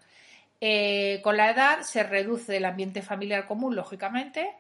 eh, 0.61 1.21
con 1.23 1.37
la 1.37 1.51
edad 1.51 1.83
se 1.83 2.03
reduce 2.03 2.57
el 2.57 2.65
ambiente 2.65 3.03
familiar 3.03 3.47
común, 3.47 3.77
lógicamente. 3.77 4.55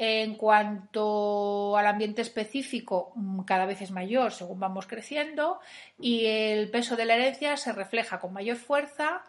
En 0.00 0.36
cuanto 0.36 1.76
al 1.76 1.86
ambiente 1.86 2.22
específico, 2.22 3.12
mm, 3.16 3.40
cada 3.40 3.66
vez 3.66 3.80
es 3.82 3.90
mayor 3.90 4.32
según 4.32 4.60
vamos 4.60 4.86
creciendo 4.86 5.60
y 5.98 6.26
el 6.26 6.70
peso 6.70 6.94
de 6.94 7.04
la 7.04 7.14
herencia 7.14 7.56
se 7.56 7.72
refleja 7.72 8.20
con 8.20 8.32
mayor 8.32 8.56
fuerza 8.56 9.24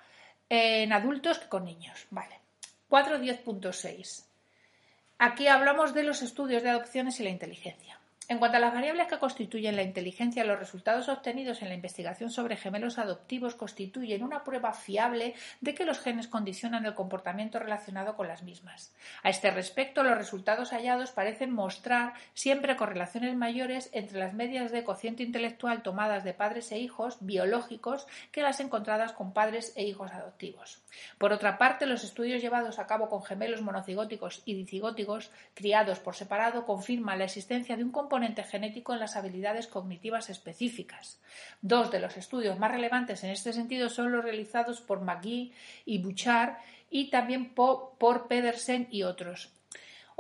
en 0.48 0.94
adultos 0.94 1.40
que 1.40 1.50
con 1.50 1.66
niños. 1.66 2.06
Vale. 2.12 2.40
4.10.6. 2.90 4.29
Aquí 5.22 5.48
hablamos 5.48 5.94
de 5.94 6.04
los 6.04 6.22
estudios 6.22 6.64
de 6.64 6.70
adopciones 6.70 7.20
y 7.20 7.24
la 7.24 7.30
inteligencia. 7.30 7.99
En 8.32 8.38
cuanto 8.38 8.58
a 8.58 8.60
las 8.60 8.76
variables 8.76 9.08
que 9.08 9.18
constituyen 9.18 9.76
la 9.76 9.82
inteligencia, 9.82 10.44
los 10.44 10.60
resultados 10.60 11.10
obtenidos 11.10 11.64
en 11.64 11.70
la 11.70 11.74
investigación 11.74 12.30
sobre 12.30 12.58
gemelos 12.58 13.00
adoptivos 13.00 13.56
constituyen 13.56 14.22
una 14.22 14.44
prueba 14.44 14.72
fiable 14.72 15.34
de 15.62 15.74
que 15.74 15.84
los 15.84 16.00
genes 16.00 16.28
condicionan 16.28 16.86
el 16.86 16.94
comportamiento 16.94 17.58
relacionado 17.58 18.16
con 18.16 18.28
las 18.28 18.44
mismas. 18.44 18.94
A 19.24 19.32
este 19.32 19.50
respecto, 19.50 20.04
los 20.04 20.16
resultados 20.16 20.74
hallados 20.74 21.10
parecen 21.10 21.52
mostrar 21.52 22.14
siempre 22.36 22.76
correlaciones 22.76 23.36
mayores 23.36 23.90
entre 23.94 24.20
las 24.20 24.36
medias 24.36 24.72
de 24.72 24.84
cociente 24.84 25.24
intelectual 25.24 25.82
tomadas 25.82 26.24
de 26.24 26.36
padres 26.36 26.72
e 26.72 26.78
hijos 26.78 27.18
biológicos 27.22 28.06
que 28.32 28.44
las 28.44 28.60
encontradas 28.60 29.12
con 29.12 29.34
padres 29.34 29.74
e 29.76 29.86
hijos 29.86 30.12
adoptivos. 30.12 30.84
Por 31.18 31.34
otra 31.34 31.58
parte, 31.58 31.88
los 31.88 32.04
estudios 32.04 32.44
llevados 32.44 32.78
a 32.78 32.86
cabo 32.86 33.10
con 33.10 33.24
gemelos 33.24 33.64
monocigóticos 33.64 34.44
y 34.46 34.54
dicigóticos 34.54 35.32
criados 35.56 35.98
por 35.98 36.16
separado 36.16 36.68
confirman 36.68 37.18
la 37.18 37.26
existencia 37.26 37.76
de 37.76 37.84
un 37.84 37.92
comportamiento 38.20 38.52
genético 38.52 38.94
en 38.94 39.00
las 39.00 39.16
habilidades 39.16 39.68
cognitivas 39.68 40.30
específicas. 40.30 41.22
Dos 41.62 41.90
de 41.90 42.00
los 42.00 42.18
estudios 42.18 42.60
más 42.60 42.72
relevantes 42.72 43.24
en 43.24 43.30
este 43.30 43.54
sentido 43.54 43.90
son 43.90 44.12
los 44.12 44.24
realizados 44.24 44.82
por 44.82 45.02
McGee 45.02 45.54
y 45.86 46.00
Bouchard 46.00 46.58
y 46.90 47.10
también 47.10 47.54
por 47.54 48.28
Pedersen 48.28 48.88
y 48.92 49.04
otros. 49.04 49.59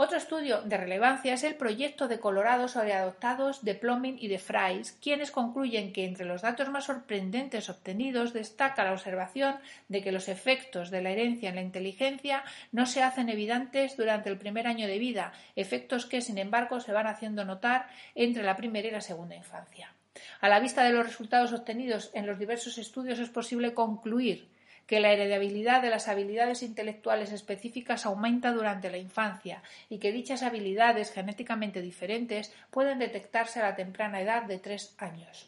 Otro 0.01 0.17
estudio 0.17 0.61
de 0.61 0.77
relevancia 0.77 1.33
es 1.33 1.43
el 1.43 1.55
proyecto 1.55 2.07
de 2.07 2.21
colorados 2.21 2.71
sobre 2.71 2.93
adoptados 2.93 3.65
de 3.65 3.75
Plomin 3.75 4.15
y 4.17 4.29
de 4.29 4.39
Fries, 4.39 4.93
quienes 4.93 5.29
concluyen 5.29 5.91
que 5.91 6.05
entre 6.05 6.25
los 6.25 6.41
datos 6.41 6.69
más 6.69 6.85
sorprendentes 6.85 7.69
obtenidos 7.69 8.31
destaca 8.31 8.85
la 8.85 8.93
observación 8.93 9.57
de 9.89 10.01
que 10.01 10.13
los 10.13 10.29
efectos 10.29 10.89
de 10.89 11.01
la 11.01 11.09
herencia 11.09 11.49
en 11.49 11.55
la 11.55 11.63
inteligencia 11.63 12.45
no 12.71 12.85
se 12.85 13.03
hacen 13.03 13.27
evidentes 13.27 13.97
durante 13.97 14.29
el 14.29 14.37
primer 14.37 14.67
año 14.67 14.87
de 14.87 14.99
vida, 14.99 15.33
efectos 15.57 16.05
que, 16.05 16.21
sin 16.21 16.37
embargo, 16.37 16.79
se 16.79 16.93
van 16.93 17.07
haciendo 17.07 17.43
notar 17.43 17.89
entre 18.15 18.43
la 18.43 18.55
primera 18.55 18.87
y 18.87 18.91
la 18.91 19.01
segunda 19.01 19.35
infancia. 19.35 19.93
A 20.39 20.47
la 20.47 20.61
vista 20.61 20.85
de 20.85 20.93
los 20.93 21.05
resultados 21.05 21.51
obtenidos 21.51 22.09
en 22.13 22.25
los 22.25 22.39
diversos 22.39 22.77
estudios 22.77 23.19
es 23.19 23.29
posible 23.29 23.73
concluir 23.73 24.47
que 24.89 24.99
la 24.99 25.11
heredabilidad 25.11 25.83
de 25.83 25.91
las 25.91 26.07
habilidades 26.07 26.63
intelectuales 26.63 27.31
específicas 27.31 28.07
aumenta 28.07 28.51
durante 28.51 28.89
la 28.89 28.97
infancia 28.97 29.61
y 29.87 29.99
que 29.99 30.11
dichas 30.11 30.41
habilidades 30.41 31.11
genéticamente 31.11 31.79
diferentes 31.83 32.51
pueden 32.71 32.97
detectarse 32.97 33.59
a 33.59 33.69
la 33.69 33.75
temprana 33.75 34.19
edad 34.19 34.45
de 34.45 34.57
tres 34.57 34.95
años. 34.97 35.47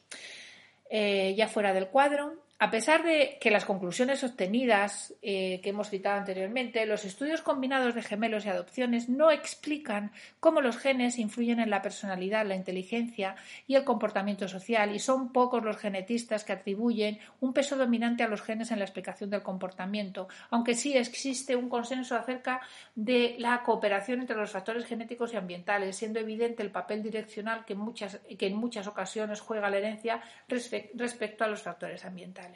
Eh, 0.91 1.33
ya 1.35 1.47
fuera 1.47 1.73
del 1.73 1.87
cuadro, 1.87 2.35
a 2.61 2.69
pesar 2.69 3.01
de 3.01 3.39
que 3.41 3.49
las 3.49 3.65
conclusiones 3.65 4.23
obtenidas 4.23 5.15
eh, 5.23 5.59
que 5.63 5.71
hemos 5.71 5.89
citado 5.89 6.19
anteriormente, 6.19 6.85
los 6.85 7.05
estudios 7.05 7.41
combinados 7.41 7.95
de 7.95 8.03
gemelos 8.03 8.45
y 8.45 8.49
adopciones 8.49 9.09
no 9.09 9.31
explican 9.31 10.11
cómo 10.39 10.61
los 10.61 10.77
genes 10.77 11.17
influyen 11.17 11.59
en 11.59 11.71
la 11.71 11.81
personalidad, 11.81 12.45
la 12.45 12.53
inteligencia 12.53 13.35
y 13.65 13.73
el 13.73 13.83
comportamiento 13.83 14.47
social, 14.47 14.93
y 14.93 14.99
son 14.99 15.31
pocos 15.31 15.63
los 15.63 15.77
genetistas 15.77 16.43
que 16.43 16.53
atribuyen 16.53 17.17
un 17.39 17.51
peso 17.51 17.77
dominante 17.77 18.21
a 18.21 18.27
los 18.27 18.43
genes 18.43 18.69
en 18.69 18.77
la 18.77 18.85
explicación 18.85 19.31
del 19.31 19.41
comportamiento, 19.41 20.27
aunque 20.51 20.75
sí 20.75 20.95
existe 20.95 21.55
un 21.55 21.67
consenso 21.67 22.15
acerca 22.15 22.61
de 22.93 23.37
la 23.39 23.63
cooperación 23.63 24.21
entre 24.21 24.37
los 24.37 24.51
factores 24.51 24.85
genéticos 24.85 25.33
y 25.33 25.37
ambientales, 25.37 25.95
siendo 25.95 26.19
evidente 26.19 26.61
el 26.61 26.69
papel 26.69 27.01
direccional 27.01 27.65
que, 27.65 27.73
muchas, 27.73 28.19
que 28.37 28.45
en 28.45 28.55
muchas 28.55 28.85
ocasiones 28.85 29.41
juega 29.41 29.67
la 29.71 29.79
herencia 29.79 30.21
respecto 30.47 31.43
a 31.43 31.47
los 31.47 31.63
factores 31.63 32.05
ambientales. 32.05 32.50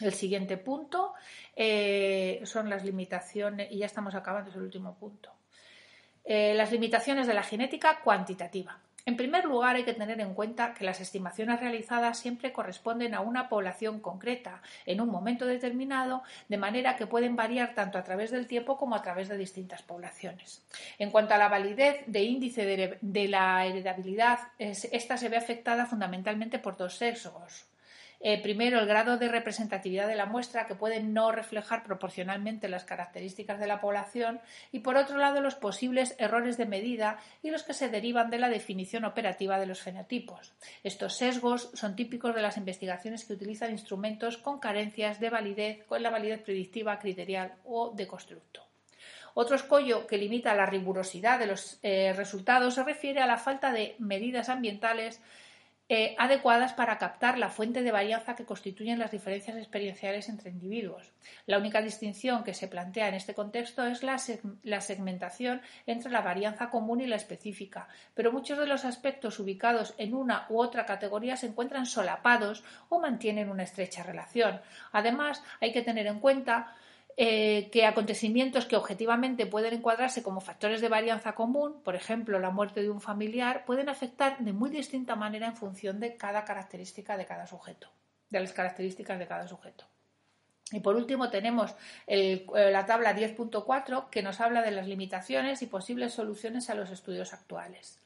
El 0.00 0.14
siguiente 0.14 0.56
punto 0.56 1.14
eh, 1.54 2.40
son 2.44 2.68
las 2.68 2.84
limitaciones, 2.84 3.70
y 3.70 3.78
ya 3.78 3.86
estamos 3.86 4.14
acabando, 4.14 4.50
es 4.50 4.56
el 4.56 4.62
último 4.62 4.94
punto. 4.94 5.30
Eh, 6.24 6.54
las 6.54 6.72
limitaciones 6.72 7.26
de 7.26 7.34
la 7.34 7.42
genética 7.42 8.00
cuantitativa. 8.00 8.78
En 9.04 9.16
primer 9.16 9.44
lugar, 9.44 9.74
hay 9.74 9.84
que 9.84 9.94
tener 9.94 10.20
en 10.20 10.32
cuenta 10.32 10.74
que 10.74 10.84
las 10.84 11.00
estimaciones 11.00 11.58
realizadas 11.58 12.20
siempre 12.20 12.52
corresponden 12.52 13.14
a 13.14 13.20
una 13.20 13.48
población 13.48 13.98
concreta 13.98 14.62
en 14.86 15.00
un 15.00 15.08
momento 15.08 15.44
determinado, 15.44 16.22
de 16.48 16.56
manera 16.56 16.96
que 16.96 17.08
pueden 17.08 17.34
variar 17.34 17.74
tanto 17.74 17.98
a 17.98 18.04
través 18.04 18.30
del 18.30 18.46
tiempo 18.46 18.76
como 18.76 18.94
a 18.94 19.02
través 19.02 19.28
de 19.28 19.36
distintas 19.36 19.82
poblaciones. 19.82 20.64
En 20.98 21.10
cuanto 21.10 21.34
a 21.34 21.38
la 21.38 21.48
validez 21.48 22.04
de 22.06 22.22
índice 22.22 22.64
de, 23.00 23.28
la 23.28 23.66
heredabilidad, 23.66 24.38
esta 24.58 25.16
se 25.16 25.28
ve 25.28 25.36
afectada 25.36 25.86
fundamentalmente 25.86 26.60
por 26.60 26.76
dos 26.76 26.94
sexos 26.94 27.71
eh, 28.24 28.40
primero, 28.40 28.78
el 28.78 28.86
grado 28.86 29.16
de 29.16 29.28
representatividad 29.28 30.06
de 30.06 30.14
la 30.14 30.26
muestra, 30.26 30.66
que 30.66 30.76
puede 30.76 31.02
no 31.02 31.32
reflejar 31.32 31.82
proporcionalmente 31.82 32.68
las 32.68 32.84
características 32.84 33.58
de 33.58 33.66
la 33.66 33.80
población, 33.80 34.40
y 34.70 34.78
por 34.78 34.96
otro 34.96 35.18
lado, 35.18 35.40
los 35.40 35.56
posibles 35.56 36.14
errores 36.18 36.56
de 36.56 36.66
medida 36.66 37.18
y 37.42 37.50
los 37.50 37.64
que 37.64 37.74
se 37.74 37.88
derivan 37.88 38.30
de 38.30 38.38
la 38.38 38.48
definición 38.48 39.04
operativa 39.04 39.58
de 39.58 39.66
los 39.66 39.80
fenotipos. 39.80 40.52
Estos 40.84 41.16
sesgos 41.16 41.70
son 41.74 41.96
típicos 41.96 42.32
de 42.34 42.42
las 42.42 42.56
investigaciones 42.56 43.24
que 43.24 43.32
utilizan 43.32 43.72
instrumentos 43.72 44.38
con 44.38 44.60
carencias 44.60 45.18
de 45.18 45.30
validez, 45.30 45.84
con 45.86 46.00
la 46.02 46.10
validez 46.10 46.42
predictiva, 46.42 47.00
criterial 47.00 47.54
o 47.64 47.90
de 47.90 48.06
constructo. 48.06 48.62
Otro 49.34 49.56
escollo 49.56 50.06
que 50.06 50.18
limita 50.18 50.54
la 50.54 50.66
rigurosidad 50.66 51.38
de 51.38 51.46
los 51.46 51.78
eh, 51.82 52.12
resultados 52.12 52.74
se 52.74 52.84
refiere 52.84 53.20
a 53.20 53.26
la 53.26 53.38
falta 53.38 53.72
de 53.72 53.96
medidas 53.98 54.48
ambientales 54.48 55.20
eh, 55.94 56.16
adecuadas 56.16 56.72
para 56.72 56.96
captar 56.96 57.36
la 57.36 57.50
fuente 57.50 57.82
de 57.82 57.92
varianza 57.92 58.34
que 58.34 58.46
constituyen 58.46 58.98
las 58.98 59.10
diferencias 59.10 59.58
experienciales 59.58 60.30
entre 60.30 60.48
individuos. 60.48 61.12
La 61.44 61.58
única 61.58 61.82
distinción 61.82 62.44
que 62.44 62.54
se 62.54 62.66
plantea 62.66 63.08
en 63.08 63.14
este 63.14 63.34
contexto 63.34 63.86
es 63.86 64.02
la, 64.02 64.16
la 64.62 64.80
segmentación 64.80 65.60
entre 65.86 66.10
la 66.10 66.22
varianza 66.22 66.70
común 66.70 67.02
y 67.02 67.06
la 67.06 67.16
específica, 67.16 67.88
pero 68.14 68.32
muchos 68.32 68.58
de 68.58 68.66
los 68.66 68.86
aspectos 68.86 69.38
ubicados 69.38 69.92
en 69.98 70.14
una 70.14 70.46
u 70.48 70.62
otra 70.62 70.86
categoría 70.86 71.36
se 71.36 71.48
encuentran 71.48 71.84
solapados 71.84 72.64
o 72.88 72.98
mantienen 72.98 73.50
una 73.50 73.64
estrecha 73.64 74.02
relación. 74.02 74.62
Además, 74.92 75.44
hay 75.60 75.72
que 75.72 75.82
tener 75.82 76.06
en 76.06 76.20
cuenta 76.20 76.74
eh, 77.16 77.68
que 77.70 77.86
acontecimientos 77.86 78.66
que 78.66 78.76
objetivamente 78.76 79.46
pueden 79.46 79.74
encuadrarse 79.74 80.22
como 80.22 80.40
factores 80.40 80.80
de 80.80 80.88
varianza 80.88 81.34
común, 81.34 81.82
por 81.82 81.94
ejemplo, 81.94 82.38
la 82.38 82.50
muerte 82.50 82.82
de 82.82 82.90
un 82.90 83.00
familiar, 83.00 83.64
pueden 83.64 83.88
afectar 83.88 84.38
de 84.38 84.52
muy 84.52 84.70
distinta 84.70 85.14
manera 85.14 85.46
en 85.46 85.56
función 85.56 86.00
de 86.00 86.16
cada 86.16 86.44
característica 86.44 87.16
de 87.16 87.26
cada 87.26 87.46
sujeto, 87.46 87.88
de 88.30 88.40
las 88.40 88.52
características 88.52 89.18
de 89.18 89.26
cada 89.26 89.46
sujeto. 89.46 89.86
Y 90.72 90.80
por 90.80 90.96
último 90.96 91.28
tenemos 91.28 91.74
eh, 92.06 92.46
la 92.54 92.86
tabla 92.86 93.14
10.4 93.14 94.08
que 94.08 94.22
nos 94.22 94.40
habla 94.40 94.62
de 94.62 94.70
las 94.70 94.88
limitaciones 94.88 95.60
y 95.62 95.66
posibles 95.66 96.14
soluciones 96.14 96.70
a 96.70 96.74
los 96.74 96.90
estudios 96.90 97.32
actuales. 97.34 98.01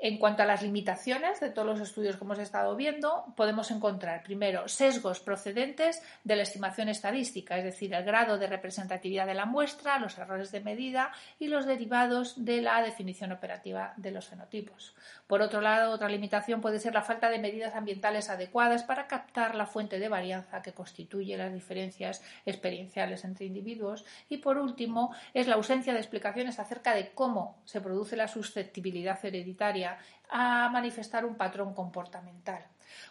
En 0.00 0.18
cuanto 0.18 0.44
a 0.44 0.46
las 0.46 0.62
limitaciones 0.62 1.40
de 1.40 1.50
todos 1.50 1.66
los 1.66 1.80
estudios 1.80 2.16
que 2.16 2.24
hemos 2.24 2.38
estado 2.38 2.76
viendo, 2.76 3.24
podemos 3.36 3.72
encontrar 3.72 4.22
primero 4.22 4.68
sesgos 4.68 5.18
procedentes 5.18 6.00
de 6.22 6.36
la 6.36 6.44
estimación 6.44 6.88
estadística, 6.88 7.58
es 7.58 7.64
decir, 7.64 7.92
el 7.92 8.04
grado 8.04 8.38
de 8.38 8.46
representatividad 8.46 9.26
de 9.26 9.34
la 9.34 9.44
muestra, 9.44 9.98
los 9.98 10.16
errores 10.16 10.52
de 10.52 10.60
medida 10.60 11.10
y 11.40 11.48
los 11.48 11.66
derivados 11.66 12.44
de 12.44 12.62
la 12.62 12.80
definición 12.80 13.32
operativa 13.32 13.92
de 13.96 14.12
los 14.12 14.28
fenotipos. 14.28 14.94
Por 15.26 15.42
otro 15.42 15.60
lado, 15.60 15.90
otra 15.90 16.08
limitación 16.08 16.60
puede 16.60 16.78
ser 16.78 16.94
la 16.94 17.02
falta 17.02 17.28
de 17.28 17.40
medidas 17.40 17.74
ambientales 17.74 18.30
adecuadas 18.30 18.84
para 18.84 19.08
captar 19.08 19.56
la 19.56 19.66
fuente 19.66 19.98
de 19.98 20.08
varianza 20.08 20.62
que 20.62 20.72
constituye 20.72 21.36
las 21.36 21.52
diferencias 21.52 22.22
experienciales 22.46 23.24
entre 23.24 23.46
individuos. 23.46 24.04
Y 24.28 24.36
por 24.36 24.58
último, 24.58 25.12
es 25.34 25.48
la 25.48 25.56
ausencia 25.56 25.92
de 25.92 25.98
explicaciones 25.98 26.60
acerca 26.60 26.94
de 26.94 27.10
cómo 27.10 27.58
se 27.64 27.80
produce 27.80 28.14
la 28.16 28.28
susceptibilidad 28.28 29.18
hereditaria 29.24 29.87
a 30.30 30.68
manifestar 30.70 31.24
un 31.24 31.36
patrón 31.36 31.74
comportamental. 31.74 32.64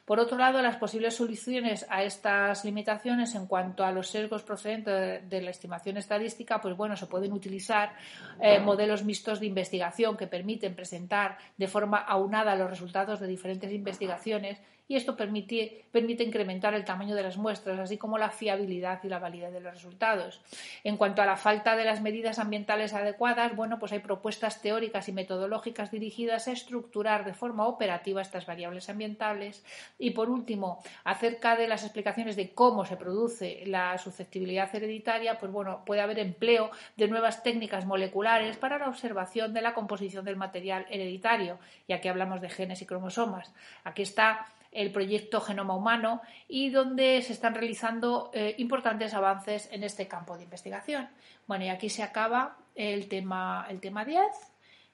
Por 0.06 0.20
otro 0.20 0.38
lado, 0.38 0.62
las 0.62 0.78
posibles 0.78 1.16
soluciones 1.16 1.86
a 1.90 2.04
estas 2.04 2.64
limitaciones 2.66 3.36
en 3.36 3.46
cuanto 3.46 3.84
a 3.84 3.92
los 3.92 4.08
sesgos 4.08 4.44
procedentes 4.44 5.30
de, 5.30 5.42
la 5.42 5.52
estimación 5.52 5.98
estadística, 5.98 6.62
pues 6.62 6.76
bueno, 6.76 6.96
se 6.96 7.08
pueden 7.08 7.34
utilizar 7.34 7.94
eh, 8.42 8.60
modelos 8.60 9.04
mixtos 9.04 9.40
de 9.40 9.48
investigación 9.48 10.18
que 10.18 10.28
permiten 10.28 10.76
presentar 10.76 11.38
de 11.58 11.68
forma 11.68 11.98
aunada 11.98 12.56
los 12.56 12.70
resultados 12.70 13.20
de 13.20 13.28
diferentes 13.28 13.72
investigaciones 13.72 14.60
y 14.88 14.96
esto 14.96 15.18
permite, 15.18 15.86
permite 15.92 16.24
incrementar 16.24 16.74
el 16.74 16.86
tamaño 16.86 17.16
de 17.16 17.24
las 17.24 17.38
muestras, 17.38 17.80
así 17.80 17.98
como 17.98 18.18
la 18.18 18.30
fiabilidad 18.30 19.04
y 19.04 19.10
la 19.10 19.20
validez 19.20 19.52
de 19.52 19.60
los 19.60 19.74
resultados. 19.74 20.42
En 20.84 20.98
cuanto 20.98 21.22
a 21.22 21.26
la 21.26 21.36
falta 21.36 21.76
de 21.76 21.84
las 21.84 22.02
medidas 22.02 22.40
ambientales 22.40 22.94
adecuadas, 22.94 23.56
bueno, 23.56 23.80
pues 23.80 23.92
hay 23.92 24.00
propuestas 24.00 24.62
teóricas 24.62 25.10
y 25.10 25.12
metodológicas 25.12 25.92
dirigidas 25.92 26.48
a 26.48 26.52
estructurar 26.52 27.26
de 27.26 27.34
forma 27.34 27.68
operativa 27.68 28.22
estas 28.22 28.46
variables 28.46 28.90
ambientales. 28.90 29.64
Y 30.00 30.12
por 30.12 30.30
último, 30.30 30.82
acerca 31.04 31.56
de 31.56 31.68
las 31.68 31.84
explicaciones 31.84 32.36
de 32.36 32.52
cómo 32.54 32.86
se 32.86 32.98
produce 32.98 33.64
la 33.66 33.98
susceptibilidad 33.98 34.74
hereditaria, 34.74 35.38
pues 35.38 35.52
bueno, 35.52 35.84
puede 35.86 36.02
haber 36.02 36.20
empleo 36.20 36.72
de 36.96 37.08
nuevas 37.08 37.44
técnicas 37.44 37.86
moleculares 37.86 38.58
para 38.58 38.78
la 38.78 38.88
observación 38.88 39.54
de 39.54 39.62
la 39.62 39.74
composición 39.74 40.24
del 40.24 40.38
material 40.38 40.86
hereditario, 40.90 41.60
ya 41.88 42.00
que 42.00 42.10
hablamos 42.10 42.42
de 42.42 42.50
genes 42.50 42.82
y 42.82 42.86
cromosomas. 42.86 43.54
Aquí 43.84 44.02
está 44.02 44.48
el 44.78 44.92
proyecto 44.92 45.42
Genoma 45.42 45.76
Humano 45.76 46.22
y 46.48 46.70
donde 46.70 47.22
se 47.24 47.34
están 47.34 47.56
realizando 47.56 48.30
eh, 48.32 48.54
importantes 48.60 49.16
avances 49.16 49.70
en 49.72 49.84
este 49.84 50.08
campo 50.08 50.38
de 50.38 50.44
investigación. 50.44 51.10
Bueno, 51.48 51.66
y 51.66 51.70
aquí 51.70 51.90
se 51.90 52.04
acaba 52.04 52.58
el 52.76 53.08
tema, 53.10 53.66
el 53.70 53.80
tema 53.80 54.06
10. 54.06 54.22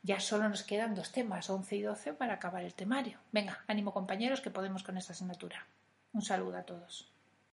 Ya 0.01 0.21
solo 0.21 0.47
nos 0.47 0.63
quedan 0.63 0.95
dos 0.95 1.11
temas, 1.11 1.49
11 1.49 1.75
y 1.75 1.81
12, 1.81 2.13
para 2.13 2.35
acabar 2.35 2.63
el 2.63 2.73
temario. 2.73 3.19
Venga, 3.33 3.63
ánimo 3.67 3.93
compañeros, 3.93 4.39
que 4.39 4.51
podemos 4.51 4.83
con 4.83 4.97
esta 4.97 5.11
asignatura. 5.11 5.67
Un 6.13 6.21
saludo 6.21 6.57
a 6.57 6.63
todos. 6.63 7.12